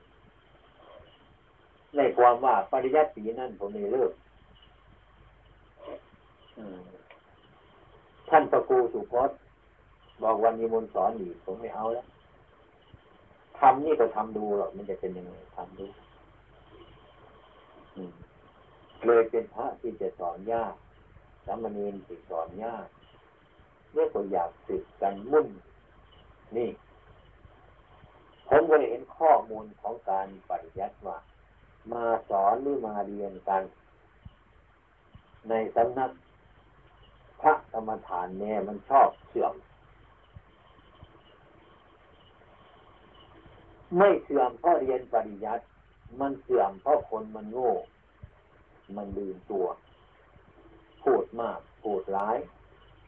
[1.96, 4.12] ในความว่าปริยัติสีนั่นผมไม่เลิก
[8.28, 9.36] ท่านประกูสุพจน์
[10.22, 12.06] บอกวันนี้มนสอนอีกผมไม่เอาแล้ว
[13.58, 15.86] ทำนี่ก็ทำดูหรอกมันจะเป็นยังไงทำดู
[19.06, 20.74] เลยเป็นพระที่จะสอนยาก
[21.44, 22.86] สามเณรที่สอนยาก
[23.92, 25.48] เมื่อก็อยากสึกกันมุ่น
[26.56, 26.70] นี่
[28.48, 31.18] ผมก็เห็นข้อมูลของการปฏิยัติว่า
[31.92, 33.62] มาสอนหรือมาเรียนกัน
[35.48, 36.10] ในสำนัก
[37.40, 39.54] พระกรรมฐานเนี่ยมันชอบเสื่อม
[43.98, 45.64] ไม่เสื่อมเพราะเรียนปริยัติ
[46.20, 47.72] มันเสื่อมเพราะคนมันโง่
[48.96, 49.66] มันลืมตัว
[51.02, 52.36] พูดมาก พูดร้าย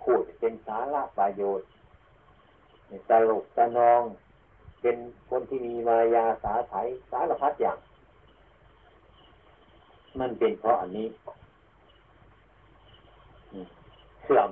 [0.02, 1.68] พูดเป็นสาระประโยชน์
[3.10, 4.02] ตลกตะนอง
[4.82, 4.96] เป็น
[5.30, 6.74] คนที่มีมายาสาไถ
[7.10, 7.78] สารพัดอย่าง
[10.20, 11.08] มันเป็นเพราะอันนี้
[14.24, 14.50] เสื่อม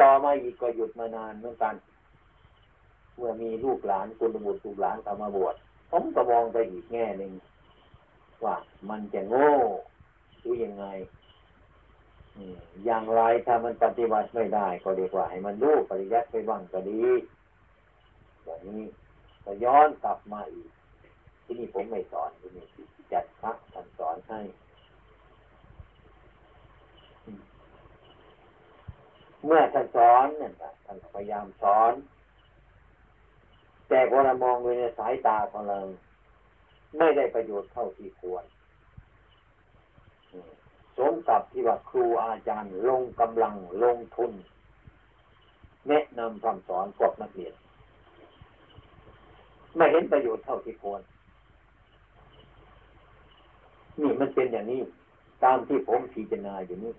[0.00, 1.74] ต่อมาอีกก็หยุดมานานเหมือนกัน
[3.16, 5.56] เมื่อมีลูกหลานคุณบุตรลูกหลานเข้ามาบวช
[5.98, 7.32] ผมก็มองไปอีกแง่หนึ่ง
[8.44, 8.56] ว่า
[8.90, 9.50] มันจะโง่
[10.40, 10.86] หรือยังไง
[12.84, 17.02] อย่างไรถ้ามันปฏิบัติไม่ได้ ก็เรียกว่า ให้มันรู้ปริยัติไปบ้างก็ดี
[18.44, 18.84] อย่างนี้
[19.44, 20.70] ก็ย้อนกลับมาอีก
[21.44, 22.66] ที่นี่ผมไม่สอนที่นี่
[23.12, 24.40] จัดพระท่านสอนให้
[29.44, 30.52] เมื่อท่านสอนเนี่ย
[30.86, 31.92] ท่านพยายามสอน
[33.88, 35.78] แต่พอเรามองดูในสายตาของเรา
[36.98, 38.44] ไม่ได้ประโยชน์เท่าที่ควร
[40.98, 44.32] สมกับที่ว่าครูอาจารย์ลงกำลังลงทุน
[45.88, 47.54] แนะนำคำสอนพวกนักเรียน
[49.76, 51.00] ไม่เห็นประโยชน์เท่าที่ควร
[54.00, 54.80] นี่มันเป็นอย่างนี้
[55.44, 56.92] ตามที่ผมพิจารณาอยู่นี้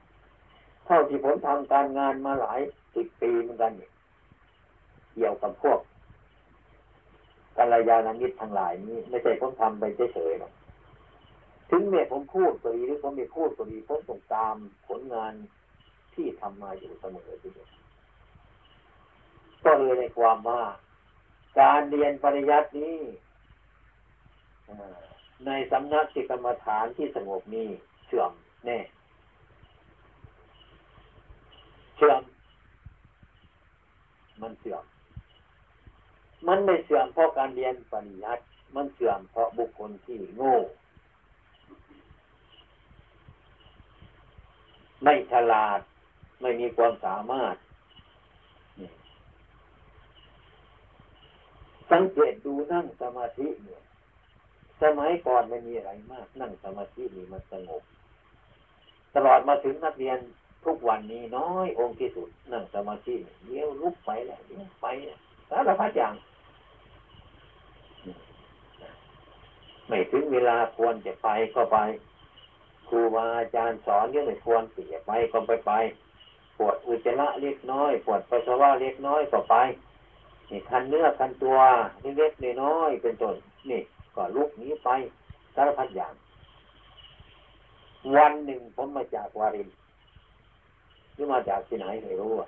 [0.86, 2.60] เท่าที่ผมทำการงานมาหลาย
[2.95, 3.91] สิบปีเหมือนกันเนี่ย
[5.13, 5.80] เกี่ยวกับพวก
[7.58, 10.52] กัลยาณมิตรทั้งหลายนี้ไม่ใช่ผมทำไปเฉยๆหรอก
[11.70, 14.56] ถึงแม้ผมพูดก็ดีหรือผมไม่พูดก็ดีผมต้องตาม
[14.88, 15.34] ผลงาน
[16.13, 17.70] ที่ทำมาอยู่เสมอทีเดียว
[19.63, 20.62] ก็เลยในความว่า
[21.60, 22.98] การเรียนปริยัตินี้
[25.46, 27.67] ในสำนักจิตกรรมฐานที่สงบนี้
[28.06, 28.32] เสื่อม
[28.65, 28.80] แน่
[31.98, 32.22] เสื่อม
[34.41, 34.84] มันเสื่อม
[36.47, 38.43] มันไม่เสื่อมเพราะการเรียนปริยัติ
[38.76, 40.56] มันเสื่อมเพราะบุคคลที่โง่
[45.04, 45.80] ไม่ฉลาด
[46.41, 47.56] ไม่มีความสามารถ
[51.91, 53.82] สังเกตดูนั่งสมาธิเนี่ย
[54.82, 57.84] สมัยก่อนไม่มีอะไรมาก นั่งสมาธินี่มันสงบ
[59.15, 60.17] ตลอดมาถึงนักเรียน
[60.65, 64.88] ทุกวันนี้น้อยองค์ที่สุด นั่งสมาธิเลี้ยวลุกไปแหละเลี้ยวไป
[65.50, 66.14] สารพัดอย่าง
[69.88, 71.78] ไม่ถึงเวลาควรจะไปก็ไป
[72.88, 75.72] ครูบาอาจารย์สอนยังไม่ควรที่จะไปก็ไปไป
[76.58, 79.56] ปวดอุจจาระเล็กน้อย ปวดปัสสาวะเล็กน้อยก็ไป
[80.52, 81.58] นี่คันเนื้อคันตัว
[82.02, 83.36] เล็กๆน้อยๆเป็นต้น
[83.70, 83.82] นี่
[84.16, 84.90] ก็ลุกนี้ไป
[85.56, 86.14] สารพัดอย่าง
[88.16, 89.70] วันหนึ่งผมมาจากวาริน
[91.14, 92.48] หรือมาจากที่ไหนไม่รู้อะ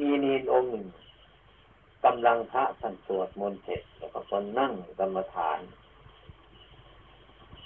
[0.00, 0.86] มีนีนองค์หนึ่ง
[2.04, 5.58] กำลังพระท่านสวดมนต์เสร็จแล้วก็คนนั่งกรรมฐาน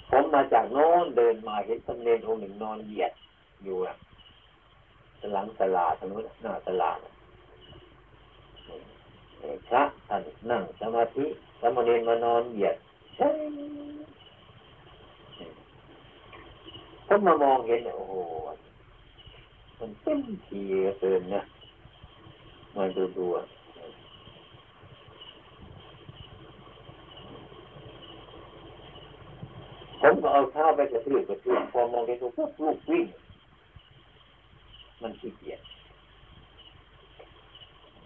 [0.09, 3.11] ผมมาจากโน้นเดินมาเห็นตำเนนองค์หนึ่งนอนเหยียด
[3.63, 3.95] อยู่อะ
[5.33, 6.97] หลังตลาดทางนู้นหน้าตลาด
[9.69, 10.21] พระท่าน
[10.51, 11.25] นั่งสมาธิ
[11.61, 12.75] สมณีมานอนเหยียด
[13.17, 13.29] ใช่
[17.07, 18.15] ผมมามองเห็นโอ้โห
[19.79, 20.61] มันเต็มที
[20.99, 21.41] เกินนะ
[22.75, 23.25] มันดูดู
[30.07, 33.05] ผมก็เอาเท้าไปกระทืบกระทืบพอมองเห็นตัวปุ๊บลูกวิ่ง
[35.01, 35.61] มันขี้เกียจ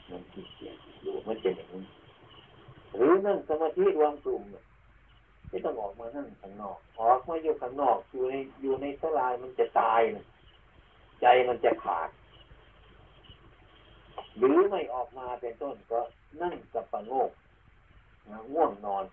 [0.10, 1.84] มันขี้เกียจดูมันเป็นอย่างนี้
[2.96, 4.44] หรือนั่งสมาธิรวมกลุ่ม
[5.50, 10.26] ไม่ต้องออกมานั่งข้างนอกออกมาอยู่ข้างนอกอยู่ในอยู่ในสลายมันจะตายนะ
[11.22, 12.10] ใจมันจะขาด
[14.38, 16.02] หรือไม่ออกมาเป็นต้นก็
[16.42, 17.32] นั่งกับปะโงก
[18.54, 19.06] ง่วงนอน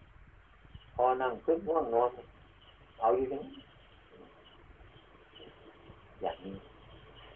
[0.94, 2.10] พอนั่งคึกง่วงนอน
[3.00, 3.42] เอาอยู่นี้
[6.20, 6.56] อย่างนี้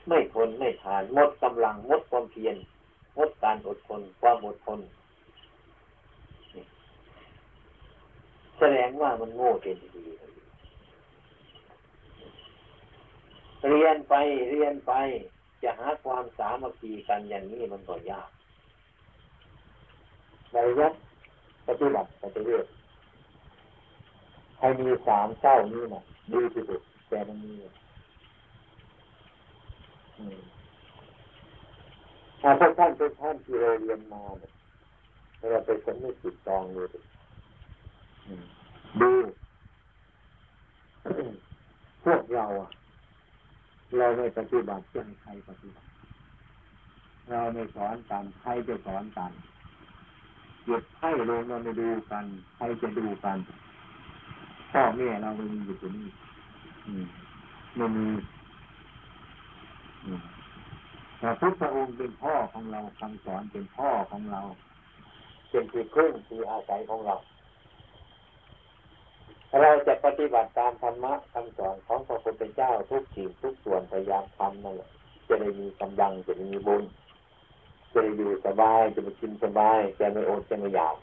[0.09, 2.57] ไม่ทนไม่ทานหมดกำลังหมดความเพียร
[3.15, 4.81] หมดการอดทนความอดทน
[8.59, 10.03] แสดงว่ามันโง่เต็มที
[13.69, 14.15] เรียนไป
[14.51, 14.93] เรียนไป
[15.63, 18.31] จะหาความสามัคคีกันอย่างนี้มันก็ยาก
[20.53, 20.95] ในยัด
[21.67, 22.67] ปฏิบัติปฏิเวท
[24.61, 27.53] ให้มีสามเจ้านี้นะดีที่สุดแต่มันมี
[32.41, 34.53] ถ้าพวกท่านเป็นท่านที่เราเรียนมาเนี่ย
[35.51, 36.89] เราไปสมมติจิตจองเลย
[39.01, 39.11] ดู
[42.05, 42.71] พวกเราอะ
[43.99, 45.89] เราไม่ปฏิบัติจะให้ใครปฏิบัติ
[47.31, 49.33] เราไม่สอนกันใครจะสอนกัน
[50.65, 52.25] หยุดให้ลงเราไม่ดูกัน
[52.57, 53.39] ใครจะดูกัน
[54.71, 56.09] พ่อแม่เราไม่มีอยู่ตรงนี้
[57.77, 58.07] ไม่มี
[61.21, 64.43] พระพุทธองค์เป็นพ่อของเราคำสอนเป็นพ่อของเรา
[65.51, 67.17] เป็นที่พึ่งที่อาศัยของเรา
[69.61, 74.91] เราจะปฏิบัติตามธรรมะคำสอนของพระพุทธเจ้าทุกสิ่งทุกส่วนพยายามทำนั่นแหละ
[75.29, 76.85] จะได้มีกำลังจะได้มีบุญ
[77.93, 80.97] จะได้อยู่สบายจะไปกินสบายจะไม่อดจะไม่อยาก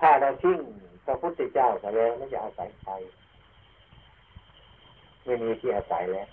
[0.00, 0.60] ถ้า เราทิ้ง
[1.04, 2.92] พระพุทธเจ้าไปแล้วไม่จะอาศัยใคร
[5.24, 6.28] ไม่มีที่อาศัยแล้ว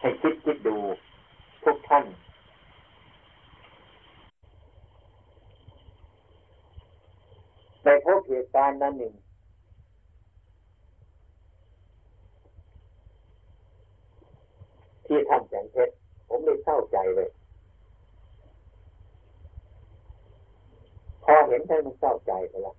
[0.00, 0.76] ให้คิดคิดดู
[1.64, 2.04] ทุกท่าน
[7.82, 9.14] ไปพบเหตุการณ์นั้นหนึ่ง
[15.06, 15.94] ที่ทำแสงเพชร
[16.28, 17.30] ผมเลยเศร้าใจเลย
[21.30, 22.76] พอเห็นท่านมันเศร้าใจไปแล้ว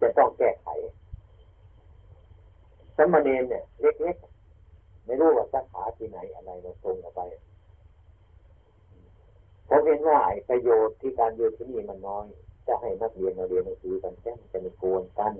[0.00, 0.66] จะต้องแก้ไข
[2.96, 7.20] สมณเณรเนี่ยเล็กๆไม่รู้ว่าสาขาที่ไหนอะไรมาตรงออกไป
[9.68, 12.26] ผมเห็นว่าประโยชน์ที่การอยู่ที่นี่มันน้อย
[12.66, 15.32] จะให้นักเรียนมาเรียนหนังสือกันแค่จะม่กวนกัน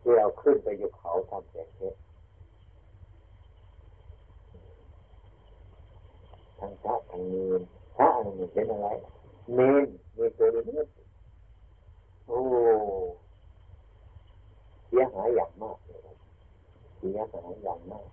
[0.00, 1.98] ที่เราขึ้นไปอยู่เขาทำแสงเพชร
[6.58, 7.60] ทั้งพระทั้งเนร
[7.96, 8.88] พระอันนี้เป็นอะไร
[9.56, 10.80] เนน เนนตัวนี้
[12.26, 12.38] โอ้
[14.86, 16.00] เสียหายอย่างมากเลย
[16.96, 18.06] เสียหายอย่างมาก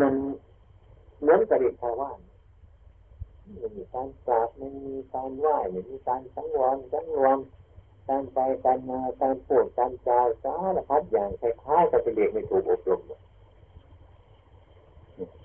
[0.00, 0.14] มัน
[1.20, 2.18] เหมือนกับเด็กชาวบ้าน
[3.58, 7.38] ไม่มีการกราบไม่มีการไหว้ไม่มีการสังวรสังรวม
[8.08, 13.17] การไปการมาการพูดการจาสารพัดอย่างคล้ายๆกับเป็นเด็กไม่ถูกอบรม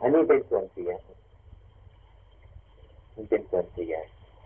[0.02, 0.92] อันนี้เป็นส่วนเสีย
[3.16, 3.94] มันเป็นส่วนเสีย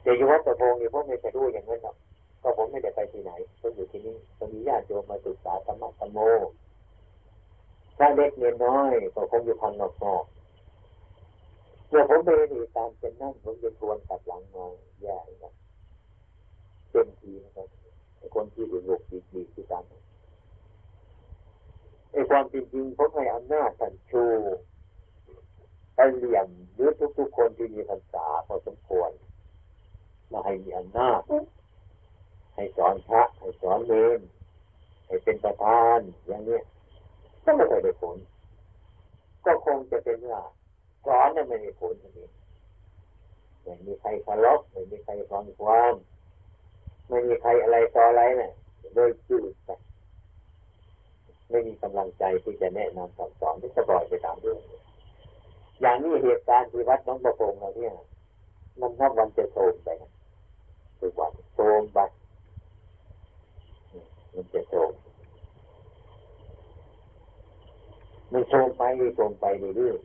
[0.01, 1.95] แต่ยุวัตโพงนี่ผมไม่เคยรู้อย่างนั้นหรอก
[2.41, 6.19] ก็ผมไม่ได้ไปที่ไหนผมอยู่ที่นี่ก็มีญาติโยมมาศึกษาธรรมะธรรมโม
[7.97, 14.65] ถ้าเล็กเนียนน้อยก็คงอยู่พันนอกๆเมื่อผมไปเห็นเหตุการณ์เป็นนั่นผมจะทวนกลับหลังมา
[15.01, 15.53] แย่นะ
[16.89, 17.67] เต็มทีนะครับ
[18.35, 19.83] คนที่อยู่โลกดีดีที่ตาม
[22.11, 24.23] ไอ้ความจริงๆผมให้อำนาจท่านชู
[25.99, 29.11] ไปเหลี่ยมหรือทุกๆคนที่มีภาษาพอสมควร
[30.31, 31.21] มาให้มีอำนาจ
[32.55, 34.19] ให้สอนพระให้สอนเน
[35.07, 36.59] ให้เป็นประธานอย่างนี้
[37.43, 38.17] ก็ไม่เคยได้ผล
[39.45, 40.41] ก็คงจะเป็นว่า
[41.05, 42.29] สอนไม่ได้ผลอย่างนี้
[43.63, 45.93] ไม่มีใครทะเคารพไม่มีใครฟังความ
[47.09, 48.51] ไม่มีใครอะไรต่ออะไรเนี่ย
[48.95, 49.69] โดยจืดไป
[51.49, 54.59] ไม่มีกำลังใจที่จะแนะนำสอนสอนที่จะปล่อยไปตามเรื่อง
[55.81, 57.93] อย่างนี้เหตุการณ์ที่วัดน้องประพงเราเนี่ย
[58.79, 60.11] มันนับวันจะโทมไปนะ
[60.99, 61.99] ทุกวันโทมไป
[64.33, 64.91] มันจะโทม
[68.31, 68.81] มันโทมไป
[69.15, 69.45] โทมไป
[69.77, 69.97] เรื่อย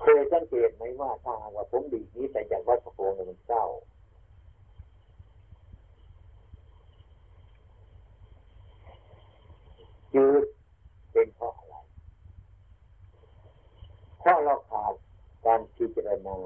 [0.00, 3.64] เคยสังเกตไหมว่าถ้าว่าผมดีนี้ไปจากวัดประพงเนี่ยมันเศร้า
[10.14, 10.44] จืด
[11.14, 11.74] เป็นเพราะอะไร
[14.20, 14.94] เพราะเราขาด
[15.46, 16.36] การพิจารณา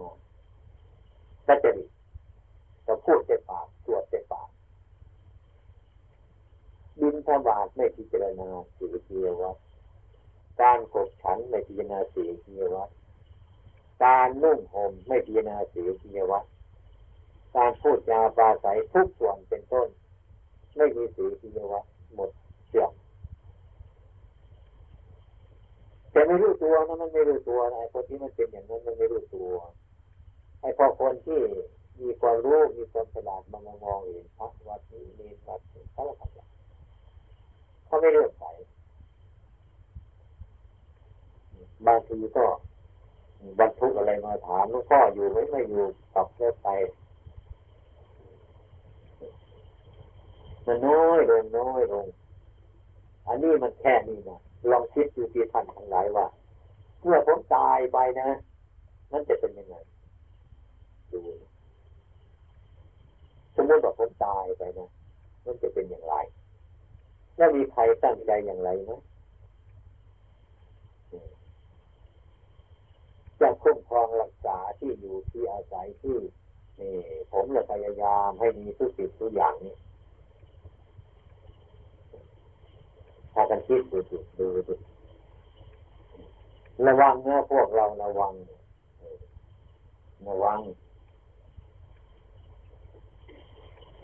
[1.46, 1.90] สัจริต
[2.84, 4.48] เราพูดเต็ปากตรวจเต็ปาก
[7.00, 9.56] บินทบาทไม่พิจารณาสีเกียวัด
[10.62, 12.90] การขบฉันไม่พิจารณาสีเกียวัด
[14.04, 16.44] การนุ่งห่มไม่พิจารณาสีเกียวัด
[17.56, 19.88] การพูดจาปราศัยทุกส่วนเป็นต้น
[20.76, 22.30] ไม่มีสีเกียวัดหมด
[22.68, 22.92] เสื่อม
[26.18, 29.50] แต่ไม่รู้ตัวนะมันไม่รู้ตัวไอ้คนที่มันเป็นอย่างนั้นมันไม่รู้ตัว
[30.60, 31.40] ไอ้พอคนที่
[32.00, 36.48] มีความรู้มีความฉลาดมามองเห็นพระวัดนี้เนรวัดนี้เขาทำอย่าง
[37.86, 38.44] เขาไม่เลื่อมใส
[41.86, 42.46] บางทีก็
[43.58, 46.68] บรรทุกอะไรมาถามหลวงพ่ออยู่ไหมไม่อยู่กลับเลิกไป
[50.66, 52.06] มันน้อยลงน้อยลง
[53.26, 56.26] อันนี้มันแค่นี้นะ ลองคิดดูที่ท่านทั้งหลายว่า
[57.02, 58.28] เมื่อผมตายไปนะ
[59.12, 59.76] นั่นจะเป็นยังไง
[61.12, 61.20] ดู
[63.54, 64.88] สมมติว่าผมตายไปนะ
[65.44, 66.14] นั่นจะเป็นอย่างไร
[67.36, 68.92] แล้วมีใครตั้งใจอย่างไรไหม
[73.40, 76.18] จะคุ้มครองรักษาที่อยู่ที่อาศัยที่
[76.80, 76.94] นี่
[77.32, 79.74] ผมจะพยายามให้มีทุกสิ่งทุกอย่างนี่
[83.32, 84.74] ถ้ากันคิดดูดูดูดู
[86.86, 88.32] ระวังเนื้อพวกเราระวัง
[90.28, 90.60] ระวัง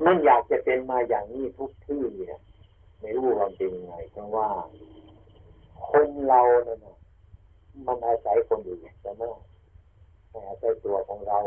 [0.05, 2.39] มันอยากจะเป็นมาอย่างนี้ทุกที่เนี่ย
[3.01, 4.49] ไม่รู้ความจริงไงเพราะว่า
[5.89, 6.79] คนเราเนี่ย
[7.87, 9.27] มันอาศัยคนอื่นแต่ไม่
[10.31, 11.39] ไม่อาศัยตัวของเรา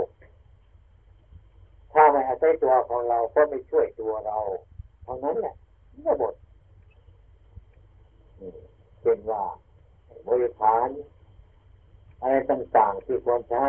[1.93, 4.37] ถ้าไม่อาศัยตัวของเราก็ไม่ช่วยตัวเรา
[5.03, 5.55] เท่านั้นแหละ
[6.03, 6.33] นี่หมด
[9.01, 9.43] เช่นว่า
[10.27, 10.87] บริฐาน
[12.21, 13.65] อะไรต่างๆที่ควรใช้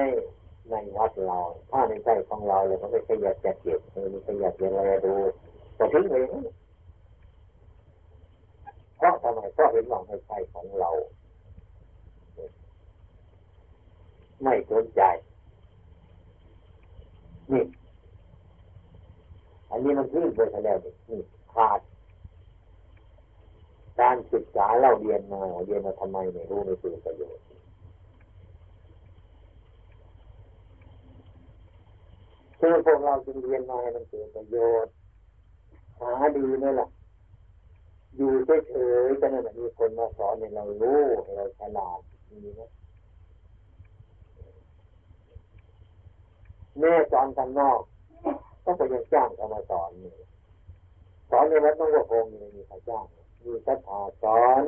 [0.70, 1.38] ในวัดเรา
[1.70, 5.14] ถ้าในใจของเราเราก็ไม่ขยันจะเก็บไม่ขยันจะอะไรดู
[5.78, 6.28] ก็ทิ้งเอง
[8.96, 10.90] เพราะทำไมเพราะเห็นว่าไม่ใช่ของเรา
[14.42, 15.02] ไม่สนใจ
[17.52, 17.64] นี่
[19.70, 20.78] อันนี้มันทิ้งไปแล้ว
[21.10, 21.20] นี่
[21.54, 21.80] ขาด
[24.00, 27.44] การศึกษาเราเรียนมาเรียนมาทำไมไม่รู้ไม่เป็นประโยชน์
[32.58, 34.92] คือพวกเราจึงเรียนมาให้มันเกิดประโยชน์
[35.98, 36.88] หาดีไหมล่ะ
[38.16, 38.32] อยู่
[38.68, 42.62] เฉยๆจะนั่นมีคนมาสอนให้เรารู้ให้เราฉลาดมีไหม
[46.78, 47.80] แม่สอนกันนอก
[48.64, 50.12] ก็ไปยังจ้างเขามาสอนนี่
[51.30, 53.04] สอนในวัดน้องวัวคงนี่มีใครจ้าง
[53.42, 54.62] มีศรัทธาสอน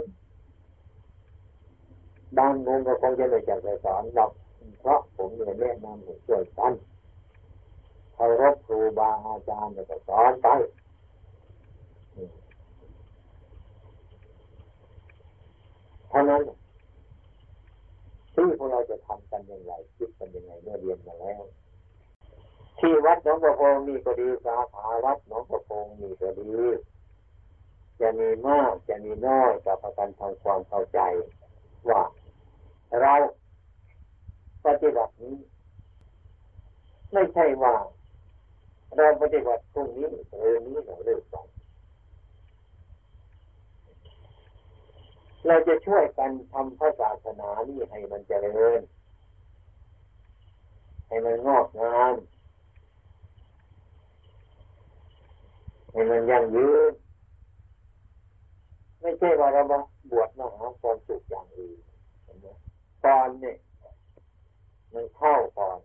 [2.37, 4.31] บางงงก็คงจะไม่อยากจะสอนหรอก
[4.81, 6.73] เพราะผมเนี่ยแนะนำให้ช่วยกัน
[8.15, 10.49] เคารพครูบาอาจารย์แล้วก็สอนไป
[16.09, 16.43] เท่านั้น
[18.35, 21.43] ที่พวกเราจะทำกันอย่างไรคิดกันยังไงเมื่อเรียนมาแล้ว
[22.79, 26.51] ที่วัดหนองประพงมีก็ดีสาขาวัดหนองประพงมีก็ดี
[28.01, 31.01] จะมีมากจะมีน้อยกับประกันทำความเข้าใจ
[31.89, 32.03] ว่า
[33.01, 33.15] เรา
[34.67, 35.37] ปฏิบัตินี้
[37.13, 37.75] ไม่ใช่ว่า
[38.97, 40.07] เราปฏิบัติตรงนี้
[40.39, 41.37] เรื่องนี้เราเลิกไป
[45.47, 48.81] เราจะช่วยกันทำพระศาสนานี่ให้มันเจริญ
[51.07, 52.15] ให้มันงอกงาม
[55.93, 56.93] ให้มันยั่งยืน
[59.01, 59.79] ไม่ใช่ว่าเรามา
[60.11, 61.79] บวชมาหาความสุขอย่างอื่น
[63.05, 63.57] ตอนเนี่ย
[64.95, 65.79] มันเข้าก่อน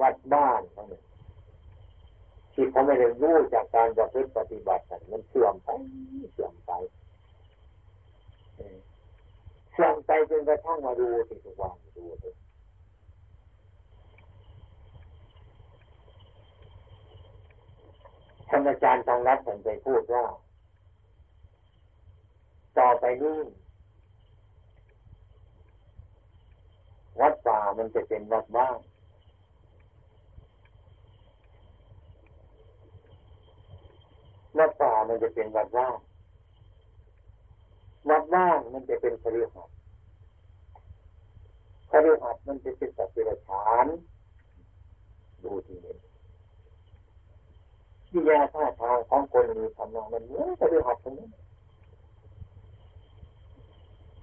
[0.00, 1.02] วัดบ้านเขาเนี่ย
[2.52, 5.68] ที่เขาไม่ได้รู้จากการประพฤติปฏิบัติมันเสื่อมไป
[6.32, 6.70] เสื่อมไป
[9.72, 12.34] เสื่อมไปจนกระทั่งมาดูที่ทุกวันดูเลย
[18.54, 20.24] ท่านอาจารย์ทองรัฐท่านไปพูดว่า
[22.78, 23.38] ต่อไปนี้
[27.20, 28.78] วัดป่ามันจะเป็นวัดบ้าน
[34.58, 35.96] วัดป่ามันจะเป็นวัดว่าง
[38.10, 39.76] วัดว่างมันจะเป็นคฤหัสถ์
[41.90, 43.86] คฤหัสถ์มันจะเป็นสัตว์เดรัจฉาน
[45.44, 46.11] ดูทีนี้
[48.12, 51.28] วิญญาท่าทางของคนมีธรรมะมันเหมือนคฤหัสถ์คนนี้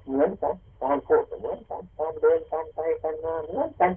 [0.06, 3.92] เหมือนกันการพูดเหมือนกันการเดินการไปการมาเหมือนกัน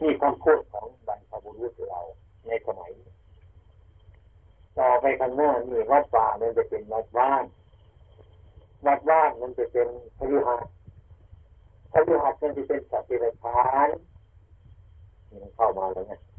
[0.00, 2.00] นี่คำพูดของบรรพบุรุษเรา
[2.46, 2.90] ในสมัย
[4.78, 7.44] ต่อไปข้างหน้านี่วัดป่ามันจะเป็นวัดบ้าน
[8.86, 9.88] วัดบ้านมันจะเป็น
[10.18, 10.64] พฤหัส
[11.92, 13.88] พฤหัสมันจะเป็นสัตว์เดรัจฉาน
[15.42, 16.29] มันเข้ามาแล้วไงเข้า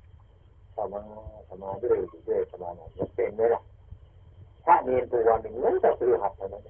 [0.94, 1.02] มา
[1.46, 3.62] เข้ามาด้วยด้วยเข้ามาหน่ยมันเป็นไหมล่ะ
[4.66, 6.64] พระเนรตัววันหนึ่งเหมือนกับพฤหัสเท่านั้น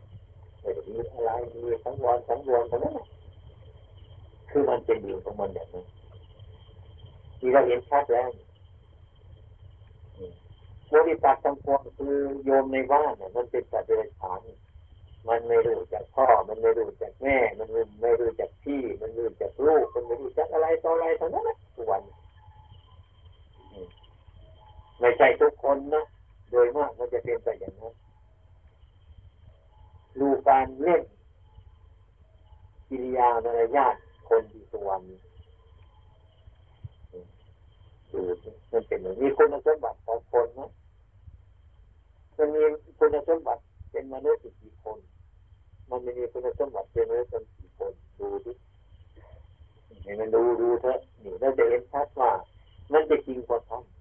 [0.61, 1.29] ไม่ได้มีอะไร
[1.63, 2.95] มีสังวรสังวรเท่านั้น
[4.49, 5.83] คือมันเป็นอยู่ของมันแบบนี้
[7.39, 8.29] ที่เราเห็นชัดแล้ว
[10.93, 14.39] บริษัททั้งปวงคือโยมในบ้านเนี่ยมันเป็นสัตว์เดรัจฉาน
[15.27, 17.69] มันไม่รู้จักพ่อ มันไม่รู้จักแม่ มัน
[18.01, 22.01] ไม่รู้จักพี่ มันไม่รู้จักลูก มันไม่รู้จักอะไรต่ออะไรทั้งนั้นทุกวัน
[25.01, 26.03] ไม่ใช่ทุกคนนะ
[26.51, 27.93] โดยมากมันจะเป็นไปอย่างนั้น
[30.19, 31.03] ดูการเล่น
[32.87, 33.95] กิริยามารยาท
[34.29, 35.03] คนที่สุวรรณ
[38.11, 38.21] ดู
[38.71, 40.69] มันเป็นอย่างนี้คุณสมบัติของคนนะ
[42.37, 42.61] มันมี
[42.97, 44.99] คุณสมบัติเป็นมนุษย์กี่คน
[45.89, 48.53] มันมีคุณสมบัติเป็นมนุษย์กี่คนดูดิ
[50.03, 52.31] ให้มันดูดูเถอะนี่เราจะเห็นชัดว่า
[52.91, 54.00] มันจะจริงกว่าทำ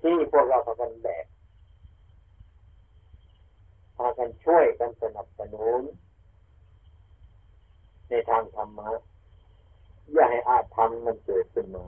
[0.00, 1.26] ที่พวกเราพากันแบก
[3.96, 5.80] พากันช่วยกันสนับสนุน
[8.08, 8.90] ในทางธรรมะ
[10.12, 11.86] อย่าให้อาธรรมมันเกิดขึ้นมา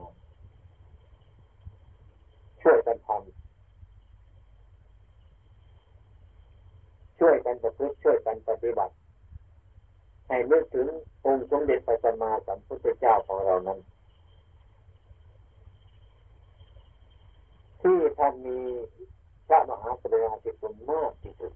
[2.63, 3.21] ช่วยกันทำ
[7.19, 8.95] ช่วยกันประพฤติช่วยกันปฏิบัติ
[10.29, 10.89] ให้นึกถึง
[11.25, 13.79] องค์สมเด็จพระสัมมาสัมพุทธเจ้าของเรานั้น
[17.83, 18.59] ที่ท่านมี
[19.47, 21.53] พระมหากรุณาธิคุณมากที่สุด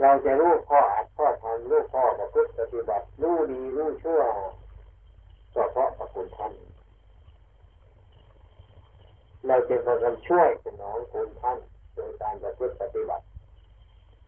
[0.00, 4.22] เราจะรู้ข้ออัดข้อทำรู้ข้อประพฤติปฏิบัติรู้ดีรู้ชั่ว
[5.54, 6.52] ก็เพราะพระคุณท่าน
[9.46, 11.58] เราจะพากันช่วยสนองคุณท่าน
[11.94, 13.24] โดยการประพฤติปฏิบัติ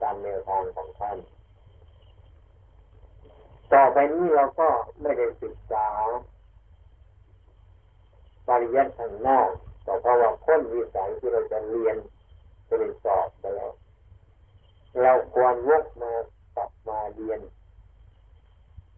[0.00, 1.18] ตามแนวทางของท่าน
[3.72, 4.68] ต่อไปนี้เราก็
[5.00, 5.86] ไม่ได้ศึกษา
[8.50, 9.50] ปริยัติทางนอก
[9.84, 11.96] แต่เพราะว่าพ้นวิสัยที่เราจะเรียน
[12.68, 13.72] จะเรียนสอบไปแล้ว
[15.02, 16.12] เราควรวกมา
[16.56, 17.40] กลับมาเรียน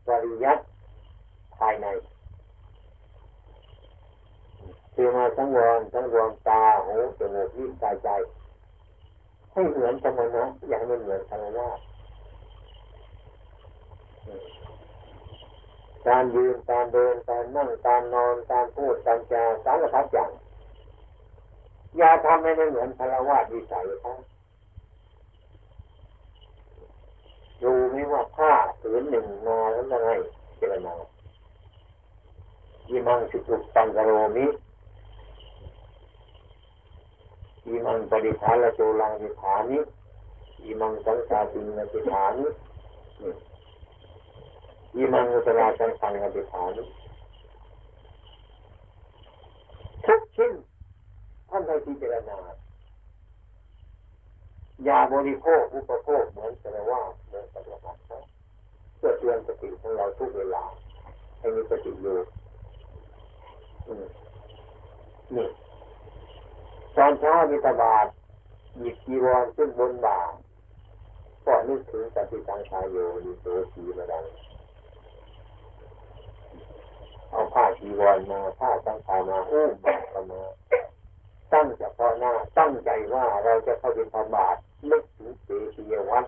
[0.07, 0.63] ปริยัติ
[1.57, 1.87] ภายใน
[4.95, 8.09] คือมาสังวรสังวรตาหูจมูกลิ้นกายใจ
[9.53, 11.69] ให้เหมือนสมะอย่าให้มันเหมือนคารวะ
[16.09, 20.31] การยืนการเดินการนั่งการนอนการพูดการจาสารพัดอย่าง
[21.97, 24.13] อย่าทำให้มันเหมือนคารวะวิสัยเขา
[27.63, 30.11] รู้ไหมว่าผ้าผืนหนึ่งมาแล้วยังไง
[30.57, 30.95] เจรนา
[32.91, 34.47] ยิมังสุตุตังกโรมิ
[37.67, 39.79] ยิมังปฏิภาลโจลังวิฐานิ
[40.65, 42.47] ยิมังสังสาตินวิฐานิ
[44.97, 46.79] ยิมังอุตราสังขังวิฐาน
[50.05, 50.53] ทุกชิ้น
[51.49, 52.39] ท่านให้พิจารณา
[54.85, 58.01] อย่าบริโภคอุปโภคเหมือนแต่ว่าเหมือนปฏิบัติ
[58.97, 60.65] เพื่อเตือนสติของเราทุกเวลา
[61.39, 62.17] ให้มีสติอยู่
[65.37, 65.49] นี่
[66.97, 68.07] ตอนเช้ามีตบาท
[68.79, 70.21] หยิบจีวรขึ้นบนบ่า
[71.47, 74.25] ก็นึกถึงปฏิสังขายโยดีโตสีมาดัง
[77.33, 80.43] เอาผ้าจีวรมาผ้าสังขามาอุ้มมา
[81.53, 84.59] ตั้งเฉพาะหน้าตั้งใจว่าเราจะเข้าไปทำบาตร
[84.91, 85.27] นึกถึ
[85.61, 86.25] งเสียวัด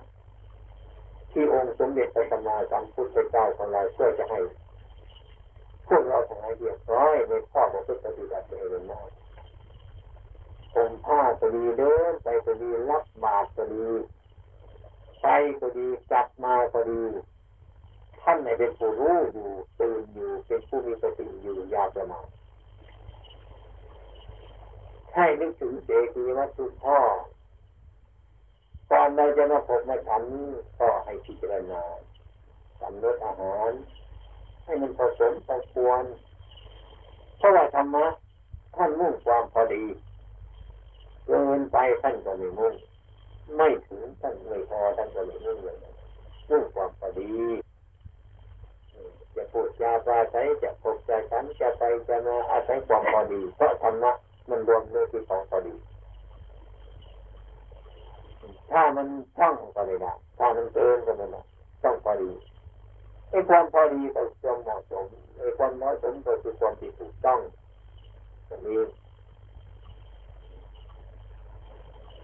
[1.32, 4.40] ที่องค์สมเด็จพระสัมมาสัมพุทธเจ้าของเราเพื่อจะให้
[5.88, 9.08] พวกเราทั้งหลายเรียบร้อยในข้อของพุทธปฏิบัติเป็นมาก
[10.74, 13.86] ผมผ้าก็ดีเดินไปก็ดีรับบาตรก็ดี
[15.22, 15.26] ไป
[15.60, 17.02] ก็ดีกลับมาก็ดี
[18.24, 19.48] ท่านในเป็นผู้รู้อยู่
[19.80, 22.26] ตื่นอยู่เป็นผู้มีสติอยู่ยาประมาณ
[25.14, 26.98] ให้นึกถึงเจดีย์วัตถุพ่อ
[28.90, 30.22] ก่อนเราจะมาพบมาฉัน
[30.78, 31.82] ก็ให้พิจารณา
[32.80, 33.70] สำรสอาหาร
[34.64, 36.04] ให้มันผสมพอควร
[37.38, 38.06] เพราะว่าธรรมะ
[38.76, 39.84] ท่านมุ่งความพอดี
[41.26, 42.74] เกินไปท่านก็ไม่มุ่ง
[43.56, 45.76] ไม่ถึงท่านไม่พอท่านก็ไม่มุ่งเลย
[46.50, 47.30] มุ่งความพอดี
[49.36, 54.12] จะพูดจาปราศัยจะพบจะฉันจะไปจะมาอาศัยความพอดีเพราะธรรมะ
[54.50, 55.74] มันรวมในที่ของพอดี
[58.70, 59.06] ถ้ามัน
[59.36, 61.40] ช่องก็ไม่ได้ถ้ามันเกินก็ไม่ได้
[61.82, 62.30] ต้องพอดี
[63.30, 65.06] ไอ้ความพอดีก็ความเหมาะสม
[65.38, 67.40] ไอ้ความเหมาะสมก็คือความที่ถูกต้อง
[68.48, 68.78] อันนี้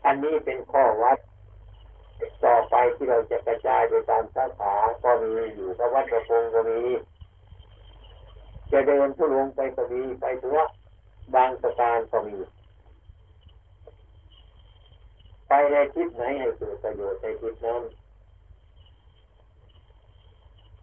[0.07, 1.19] อันนี้เป็นข้อวัด
[2.45, 6.81] ต่อไปที่เราจะกระจายไปตามสาขาก็มีอยู่กับวัดกระพงก็มี
[8.73, 10.66] จะเดินทุลงไปก็มีไปถึงว่า
[11.35, 12.39] บางประการก็มี
[15.49, 17.83] ไปในทิศไหนให้เกิดประโยชน์ในทิศนั้น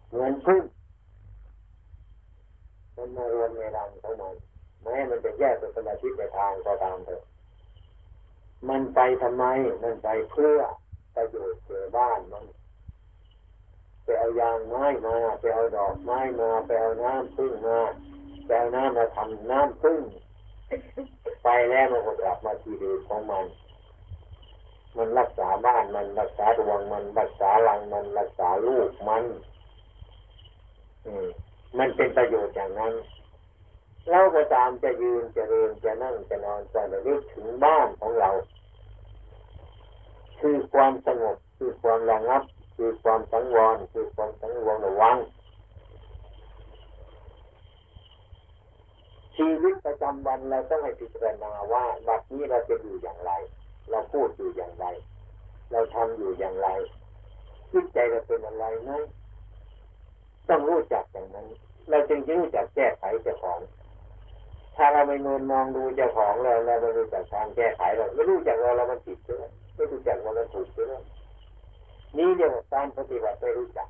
[0.08, 0.62] เหมือนพึ่ง
[2.96, 4.34] มันมารวมในรังของมัน
[4.82, 7.22] แม้มันจะแยกเป็นคนละทิในทางก็ตามเถอะ
[8.68, 9.44] มันไปทำไม
[9.82, 10.58] มันไปเพื่อ
[11.18, 12.44] ประโยชน์เกิดบ้านมัน
[14.04, 17.78] ไปเอายางไม้มาไปเอาดอกไม้มาไปเอาน้ำพึ่งมา
[18.44, 20.00] ไปเอาน้ำมาทำน้ำพึ่ง
[21.44, 23.44] ไปแล้วมันก็กลับมาที่เดิมของมัน
[24.96, 29.24] มันรักษาบ้านมันรักษาดวงมันรักษาหลังมันรักษาลูกมัน
[31.06, 31.26] อืม
[31.78, 32.94] มันเป็นประโยชน์อย่างนั้น
[34.10, 38.30] เราก็ตามจะยืนจะเดินจะนั่งจะนอนจะระลึกถึงบ้านของเรา
[40.40, 42.42] คือความสงบคือความระงับ
[42.76, 45.16] คือความสังวรคือความสังวรระวัง
[49.36, 53.32] ชีวิตประจำวันเราต้องให้พิจารณาว่าบัดนี้เราจะอยู่อย่างไร
[53.90, 54.86] เราพูดอยู่อย่างไร
[55.72, 56.68] เราทำอยู่อย่างไร
[57.72, 58.90] จิตใจเราเป็นอะไรไหม
[60.48, 61.46] ต้องรู้จักอย่างนั้น
[61.90, 63.60] เราจึงจะรู้จักแก้ไขเจ้าของ
[64.76, 69.44] ถ้าเราไม่นอนมองดูเจ้าของเราเราไม่รู้จักทางแก้ไขเราไม่รู้จักเราเรามันผิดใช่ไหม
[69.78, 70.94] ไม่รู้จักว่าเราถูกใช่ไหม
[72.16, 73.88] นี่เรียกว่าการปฏิบัติไม่รู้จัก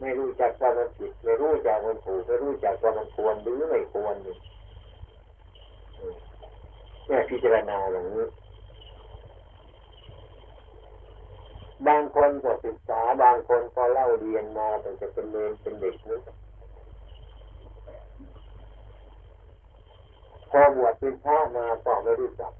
[0.00, 4.34] ไม่รู้จักว่ามันผิดไม่รู้จักมันถูกไม่รู้จักว่ามันควรหรือไม่ควรเนี่
[7.18, 8.24] ยพิจารณาอย่างนี้
[11.86, 16.18] บางคนก็ศึกษาบางคนก็เล่าเรียนมาแต่จะเป็นเรียนเป็นเด็กนี่
[20.50, 22.52] พอบวชเป็นพระมาก็ไม่รู้จัก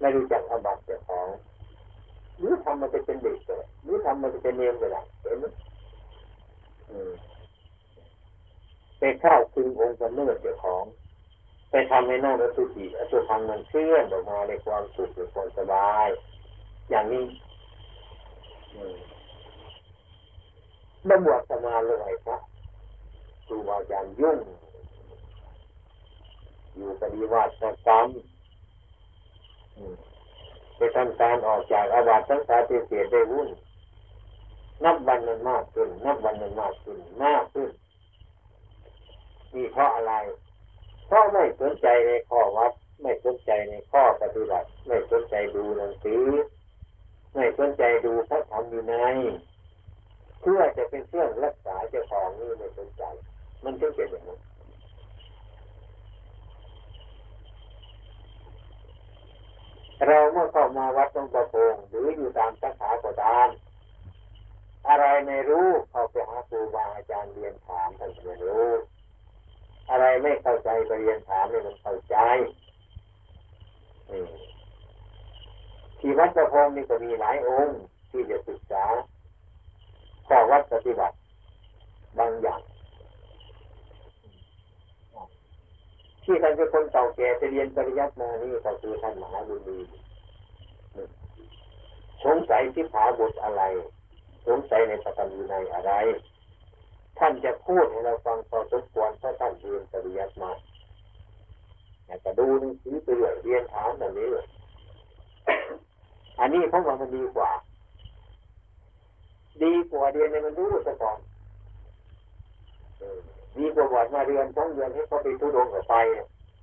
[0.00, 1.28] ไม่รู้จักอบัติเจ้าของ
[2.38, 5.44] หรือทำมันจะเป็นเด็กเลยหรือทำมันจะเป็นเนียมก็ได้เห็นไหม
[8.98, 10.84] ไปเข้าคืนองค์กำเนิดเจ้าของ
[11.70, 16.08] ไปทำให้น้องอสุจิอสุพังมันเคลื่อนออกมาในความสุขในความสบาย
[16.90, 17.24] อย่างนี้
[21.04, 22.40] เมื่อบวชสมาเลยครับ
[23.46, 24.38] ครูอาจารย์ยุ่ง
[26.74, 27.52] อยู่ปฏิวัติ
[27.86, 28.08] กรรม
[30.76, 33.48] ไปทำการออกจากอาบัตทั้งสาธิเสียได้วุ่น
[34.84, 37.70] นับวันมันมากขึ้น นับวันมันมากขึ้น มากขึ้น
[39.54, 40.14] นี่เพราะอะไร
[41.06, 42.72] เพราะไม่สนใจในข้อวัด
[43.02, 46.24] ไม่สนใจในข้อปฏิบัติ ไม่สนใจดูหนังสือ
[47.34, 48.94] ไม่สนใจดูพระธรรมอยู่ใน
[50.40, 53.02] เพื่อจะเป็นเครื่องรักษาเจ้าของนี่ไม่สนใจ
[53.64, 54.38] มันถึงเป็นอย่างนั้น
[60.04, 63.48] เราเมื่อเข้ามาวัดตรงประโพงหรืออยู่ตามสาขาก็ตาม
[64.88, 68.68] อะไรไม่รู้เข้าไปหาครูบาอาจารย์เรียนถามท่านไม่รู้
[69.90, 72.16] อะไรไม่เข้าใจไปเรียนถามให้มันเข้าใจ
[75.98, 77.78] ที่วัดประพงนี่ก็มีหลายองค์
[78.10, 78.84] ที่จะศึกษา
[80.28, 81.16] ข้อวัดปฏิบัติ
[82.18, 82.60] บางอย่าง
[86.26, 89.76] ที่ท่านเป็นคนเก่าแก่จะเรียนปริยัติมานี่ก็คือท่านมหาบุญมี
[92.24, 93.62] สงสัยที่ผาบทอะไร
[94.46, 95.92] สงสัยในปฐมวินัยอะไร
[97.18, 100.50] ท่านจะพูดให้เราฟังพอสมควรเพราะท่านเรียนปริยัติมา
[102.06, 104.46] อยากจะดูหนังสือไปเรื่อยเรียนถามแบบนี้เลย
[106.40, 107.50] อันนี้เพราะว่ามันดีกว่า
[109.62, 111.18] ดีกว่าเรียนในมันรู้ซะก่อน
[113.58, 115.94] ดีกว่าบวชมาเรียนสองเดือนให้เขาไปทุดงกับไป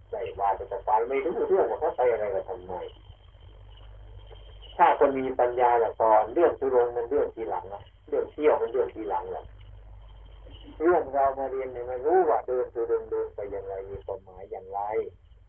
[0.10, 2.74] ใส่ว่าจะไปไม่รู้เรื่องว่าเขาไปอะไรกับทำไม
[4.78, 9.44] ถ้าคนมีปัญญาละตอนเรื่องทุดงมันเรื่องทีหลังนะเรื่องเที่ยวมันเรื่องทีหลังแหละ
[10.80, 14.80] เรื่องเรามาเรียนเนี่ยมันรู้ว่าเดินทุดงเดินไปอย่างไรมีความหมายอย่างไร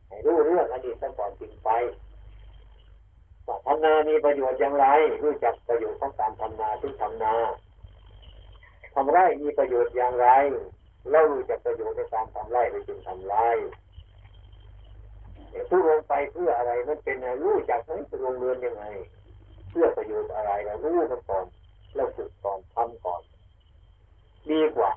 [0.09, 1.71] ให้รู้เรื่องอดีตซะก่อนจึงไป
[3.47, 4.87] ว่าทำนามีประโยชน์อย่างไร
[5.23, 7.35] รู้จักประโยชน์ของการทำนาที่ทำนา
[8.95, 10.29] ทำไร่มีประโยชน์อย่างไร
[11.11, 13.49] เรารู้จักประโยชน์ในการทำไร่ไปจึงทำไร่
[15.71, 18.85] ทุลงไปเพื่ออะไรมันเป็นรู้จักไหมทุลงเรือนยังไง
[19.71, 21.45] เพื่อประโยชน์อะไรเรารู้มันก่อน
[21.97, 23.23] เราฝึกก่อนทำก่อน
[24.51, 24.91] ดีกว่า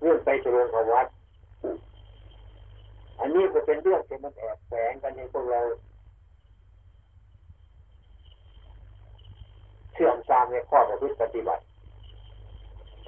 [0.00, 1.06] เรื่องไปทุลงขวัด
[3.18, 5.60] อันนี้ก็เป็นเรื่องที่มันแอบแฝงกันในพวกเรา
[9.92, 11.62] เชื่อมตามในข้อประพฤติปฏิบัติ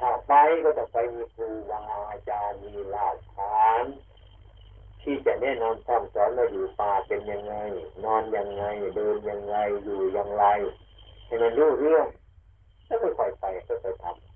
[0.00, 0.32] ถ้าไป
[0.64, 1.80] ก็จะไปมีครูบา
[2.10, 3.84] อาจารย์มีหลักฐาน
[5.02, 7.54] ที่จะแนะนำคำสอนเราอยู่ป่าเป็นยังไง
[8.04, 8.64] นอนยังไง
[8.96, 10.44] เดินยังไงอยู่อย่างไร
[11.26, 12.06] ให้มันรู้เรื่อง
[12.86, 14.34] แล้วค่อยไปค่อยทำ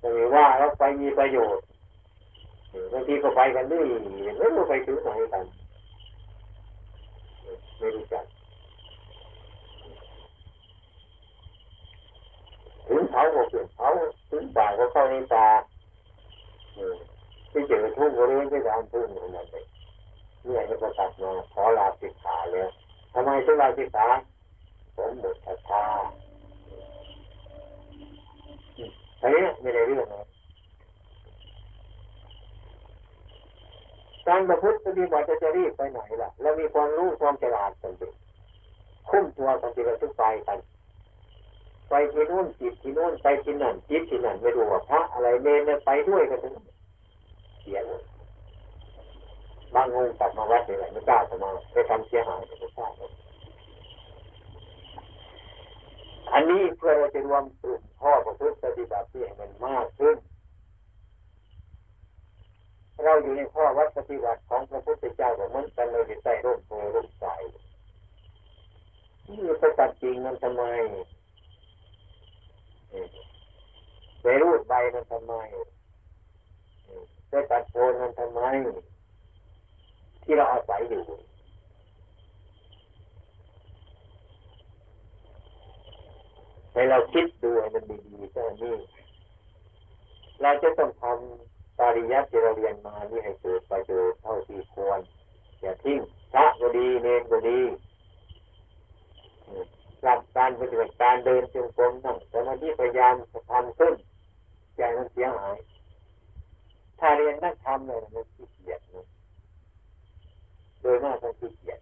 [0.00, 1.64] จะมีว่าเราไปมีประโยชน์
[2.92, 3.84] บางทีก็ไปกันด้วย
[4.38, 5.44] ไม่รู้ไปถึงไหนกัน
[7.78, 8.24] ไม่รู้จัก
[12.88, 13.88] ถึง เขาก็เปลี่ยนเขา
[14.30, 15.46] ถึงป่าก็เข้าในป่า
[17.50, 19.66] ที่เจอทุ่งบริเวณที่ร้านทุ่งนั่นเอง
[20.44, 22.66] เนี่ยก็ตัดมาขอลาสิกขาเลย
[23.12, 24.06] ทำไมถึงลาสิกขา
[24.96, 25.84] ผมหมดศรัทธา
[29.20, 30.26] เฮ้ไม่ได้เรื่องนะ
[34.28, 38.08] การประพฤติปฏิบัติจะรีบไปไหนล่ะ เรามีความรู้ความฉลาดกันดิ
[39.10, 40.58] คุ้มตัวกันทีละทุกไปกัน
[41.96, 46.54] ไปที่นู่นจิตที่นู่นไปที่นั่นจิตที่นั่นไม่รู้ว่าพระอะไรเนรไปด้วยกันทั้ง
[47.60, 48.02] เสียหมด
[49.74, 52.86] บางองค์กลับมาวัดนี่แหละไม่กล้าจะมาไปทำเสียหายไม่กล้า
[56.32, 60.16] อันนี้เพื่อเราจะรวมกลุ่มพ่อประพฤติปฏิบัติที่ให้มันมากขึ้น
[63.04, 67.24] เราอยู่ในข้อวัดปฏิบัติของพระพุทธเจ้าเหมือนกันเลยใส่ร่มโพร่มใส
[69.28, 70.64] นี่ไปตัดจริงมันทำไม
[74.22, 75.34] ไปรูดใบมันทำไม
[77.28, 78.40] ไปตัดโคนมันทำไม
[80.22, 81.02] ที่เราอาศัยอยู่
[86.72, 88.74] ให้เราคิดดูให้มันดีๆแค่นี้
[90.42, 95.00] เราจะต้องทำปริยัติที่เราเรียนมานี่ให้เกิดประโยชน์เท่าที่ควร
[95.62, 96.00] อย่าทิ้ง
[96.32, 97.60] พระก็ดีเนรก็ดี
[100.04, 103.14] หลักการปฏิบัติการเดินจงกรมนั่งสมาธิพยายาม
[103.50, 103.94] ทำขึ้น
[104.76, 105.56] ใจมันเสียหาย
[106.98, 109.06] ถ้าเรียนนักธรรมเนี่ยมันขี้เกียจนะ
[110.80, 111.80] โดยมากมันขี้เกียจ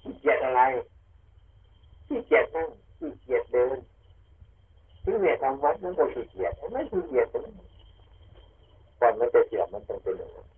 [0.00, 0.60] ขี้เกียจอะไร
[2.06, 2.68] ขี้เกียจนั่ง
[2.98, 3.78] ขี้เกียจเดิน
[5.04, 10.55] ที่เนี่ยทำวัดมันก็ขี้เกียจไม่ขี้เกียจก่อนมันจะเสียมันต้องเป็นอย่างนั้น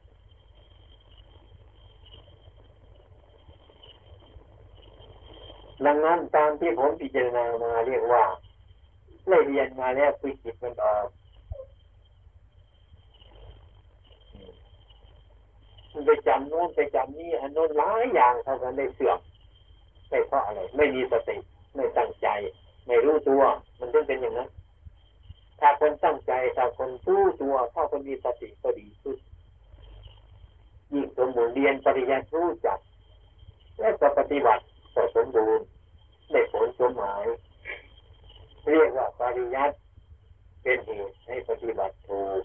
[5.86, 8.24] ดังนั้นตามที่ผมพิจารณามาเรียกว่า
[9.28, 11.06] ได้เรียนมาแล้วคือจิตมันออก
[15.92, 19.18] มันไปจำโน้นไปจำนี่อันโน้นหลายอย่างเท่ากันได้เสื่อม
[20.08, 21.36] ไม่เพราะอะไร ไม่มีสติ
[21.74, 22.28] ไม่ตั้งใจ
[22.86, 23.42] ไม่รู้ตัว
[23.78, 24.48] มันจึงเป็นอย่างนั้น
[25.60, 29.18] ถ้าคนตั้งใจถ้าคนรู้ตัวถ้าคนมีสติก็ดีขึ้น
[30.92, 32.78] ยิ่งสมบูรณ์เรียนปริญญารู้จัก
[33.78, 34.62] และปฏิบัติ
[34.98, 35.66] ก็สมบูรณ์
[36.30, 37.26] ได้ผลสมหมาย
[38.70, 39.76] เรียกว่าปริยัติ
[40.62, 42.42] เป็นเหตุให้ปฏิบัติถูก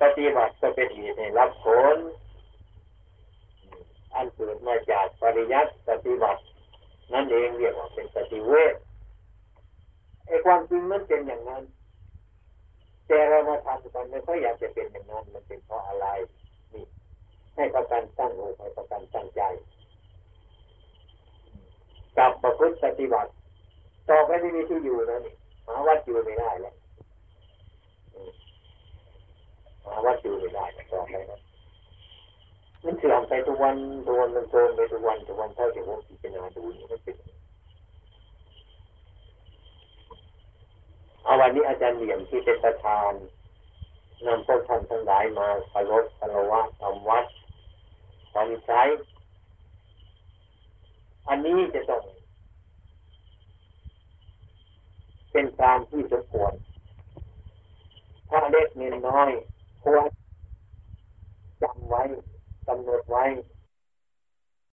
[0.00, 1.96] ปฏิบัติก็เป็นเหตุให้รับผล
[4.14, 6.40] อันเกิดมาจากปริยัติปฏิบัติ
[7.12, 8.74] นั่นเองเรียกว่าเป็นปฏิเวท
[10.26, 11.62] ไอ้ความจริงมันเป็นอย่างนั้น
[13.06, 16.06] แต่เรามาทำกันไม่ค่อยอยากจะเป็นอย่างนั้น มันเป็นเพราะอะไร
[16.72, 16.84] นี่
[17.56, 19.42] ให้ประกันตั้งอกให้ประกันตั้งใจ
[22.18, 23.30] กับประพฤติปฏิบัติ
[24.10, 25.34] ต่อไปไม่มีที่อยู่แล้วนี่
[25.66, 26.74] หาวัดอยู่ไม่ได้แล้ว
[29.84, 31.40] มหาวัดอยู่ไม่ได้ต่อไปนะ
[32.84, 37.16] มันเสื่อมไปทุกวันทุกวันมันโทรมไปทุกวันทุกวันเท่าที่ผมพิจารณาดูนี่มันเป็น
[41.24, 43.12] เอาวันนี้อาจารย์เหลี่ยมที่เป็นประธาน
[44.26, 47.24] นำพวกท่านทั้งหลายมาปรดปรวะทำวัด
[48.34, 48.80] ทำใช้
[51.28, 52.02] อันนี้จะต้อง
[55.32, 56.52] เป็นการที่สมควร
[58.28, 59.30] ถ้าเล็กเน้นน้อย
[59.82, 60.04] ควร
[61.62, 62.02] จำไว้
[62.66, 63.24] กำหนดไว้